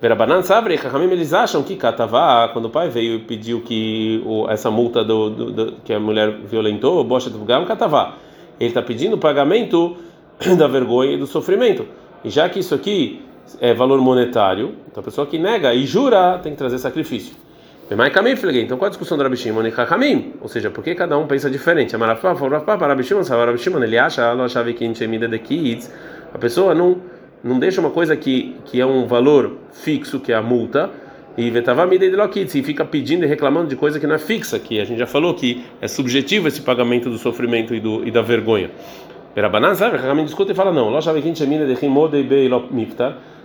Verabanan 0.00 0.42
sabre, 0.42 0.76
Rahamim 0.76 1.10
eles 1.10 1.32
acham 1.32 1.62
que 1.62 1.76
Katavá, 1.76 2.48
quando 2.52 2.66
o 2.66 2.70
pai 2.70 2.88
veio 2.88 3.14
e 3.14 3.18
pediu 3.20 3.60
que 3.60 4.22
o, 4.26 4.48
essa 4.50 4.70
multa 4.70 5.04
do, 5.04 5.30
do, 5.30 5.52
do, 5.52 5.72
que 5.84 5.92
a 5.92 6.00
mulher 6.00 6.30
violentou, 6.44 7.02
Bocha 7.04 7.30
Tuvgam 7.30 7.64
Katavá, 7.64 8.16
ele 8.58 8.70
está 8.70 8.82
pedindo 8.82 9.16
o 9.16 9.18
pagamento 9.18 9.96
da 10.58 10.66
vergonha 10.66 11.12
e 11.12 11.16
do 11.16 11.26
sofrimento. 11.26 11.86
E 12.24 12.30
já 12.30 12.48
que 12.48 12.58
isso 12.58 12.74
aqui 12.74 13.22
é 13.60 13.72
valor 13.72 14.00
monetário, 14.00 14.74
então 14.90 15.00
a 15.00 15.04
pessoa 15.04 15.26
que 15.26 15.38
nega 15.38 15.72
e 15.74 15.86
jura 15.86 16.38
tem 16.42 16.52
que 16.52 16.58
trazer 16.58 16.78
sacrifício. 16.78 17.34
Então 17.90 18.78
qual 18.78 18.86
a 18.86 18.88
discussão 18.88 19.18
do 19.18 19.22
Rabi 19.22 19.36
Shimon 19.36 19.66
e 19.66 19.68
Hakamim? 19.68 20.32
Ou 20.40 20.48
seja, 20.48 20.70
por 20.70 20.82
que 20.82 20.94
cada 20.94 21.18
um 21.18 21.26
pensa 21.26 21.50
diferente? 21.50 21.94
Ele 23.82 23.98
acha, 23.98 24.22
a 26.32 26.38
pessoa 26.38 26.74
não, 26.74 26.96
não 27.42 27.58
deixa 27.58 27.80
uma 27.80 27.90
coisa 27.90 28.16
que, 28.16 28.56
que 28.64 28.80
é 28.80 28.86
um 28.86 29.06
valor 29.06 29.58
fixo, 29.72 30.18
que 30.18 30.32
é 30.32 30.34
a 30.34 30.42
multa, 30.42 30.90
e 31.36 31.52
e 31.52 32.62
fica 32.62 32.84
pedindo 32.84 33.24
e 33.24 33.26
reclamando 33.26 33.68
de 33.68 33.76
coisa 33.76 34.00
que 34.00 34.06
não 34.06 34.14
é 34.14 34.18
fixa, 34.18 34.58
que 34.58 34.80
a 34.80 34.84
gente 34.84 34.98
já 34.98 35.06
falou 35.06 35.34
que 35.34 35.64
é 35.80 35.88
subjetivo 35.88 36.48
esse 36.48 36.62
pagamento 36.62 37.10
do 37.10 37.18
sofrimento 37.18 37.74
e, 37.74 37.80
do, 37.80 38.06
e 38.06 38.10
da 38.10 38.22
vergonha. 38.22 38.70
Perabanan, 39.34 39.74
sabe? 39.74 39.96
Hakamim 39.96 40.24
discute 40.24 40.52
e 40.52 40.54
fala: 40.54 40.72
não, 40.72 40.90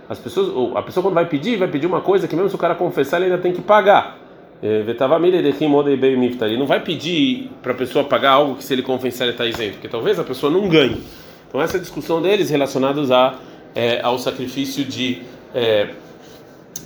as 0.08 0.18
pessoas, 0.18 0.76
a 0.76 0.82
pessoa 0.82 1.04
quando 1.04 1.14
vai 1.14 1.26
pedir, 1.26 1.56
vai 1.56 1.68
pedir 1.68 1.86
uma 1.86 2.00
coisa 2.00 2.26
que 2.26 2.34
mesmo 2.34 2.48
se 2.48 2.54
o 2.54 2.58
cara 2.58 2.74
confessar, 2.74 3.18
ele 3.18 3.26
ainda 3.26 3.38
tem 3.38 3.52
que 3.52 3.60
pagar. 3.60 4.29
É, 4.62 4.84
ele 6.46 6.56
não 6.58 6.66
vai 6.66 6.80
pedir 6.80 7.50
para 7.62 7.72
a 7.72 7.74
pessoa 7.74 8.04
pagar 8.04 8.32
algo 8.32 8.56
que 8.56 8.64
se 8.64 8.74
ele 8.74 8.82
confessar 8.82 9.24
ele 9.24 9.32
está 9.32 9.46
isento, 9.46 9.72
porque 9.74 9.88
talvez 9.88 10.18
a 10.18 10.24
pessoa 10.24 10.52
não 10.52 10.68
ganhe. 10.68 11.02
Então 11.48 11.60
essa 11.60 11.76
é 11.76 11.78
a 11.78 11.80
discussão 11.80 12.20
deles 12.20 12.50
relacionados 12.50 13.10
a, 13.10 13.38
é, 13.74 14.00
ao 14.02 14.18
sacrifício 14.18 14.84
de 14.84 15.22
é, 15.54 15.90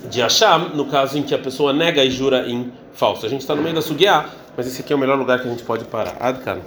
de 0.09 0.21
Hashem, 0.21 0.75
no 0.75 0.85
caso 0.85 1.17
em 1.17 1.23
que 1.23 1.33
a 1.33 1.39
pessoa 1.39 1.73
nega 1.73 2.03
e 2.03 2.11
jura 2.11 2.47
em 2.47 2.71
falso. 2.93 3.25
A 3.25 3.29
gente 3.29 3.41
está 3.41 3.55
no 3.55 3.61
meio 3.61 3.75
da 3.75 3.81
sugiá, 3.81 4.29
mas 4.55 4.67
esse 4.67 4.81
aqui 4.81 4.93
é 4.93 4.95
o 4.95 4.99
melhor 4.99 5.17
lugar 5.17 5.39
que 5.39 5.47
a 5.47 5.51
gente 5.51 5.63
pode 5.63 5.85
parar. 5.85 6.15
Adkan. 6.19 6.59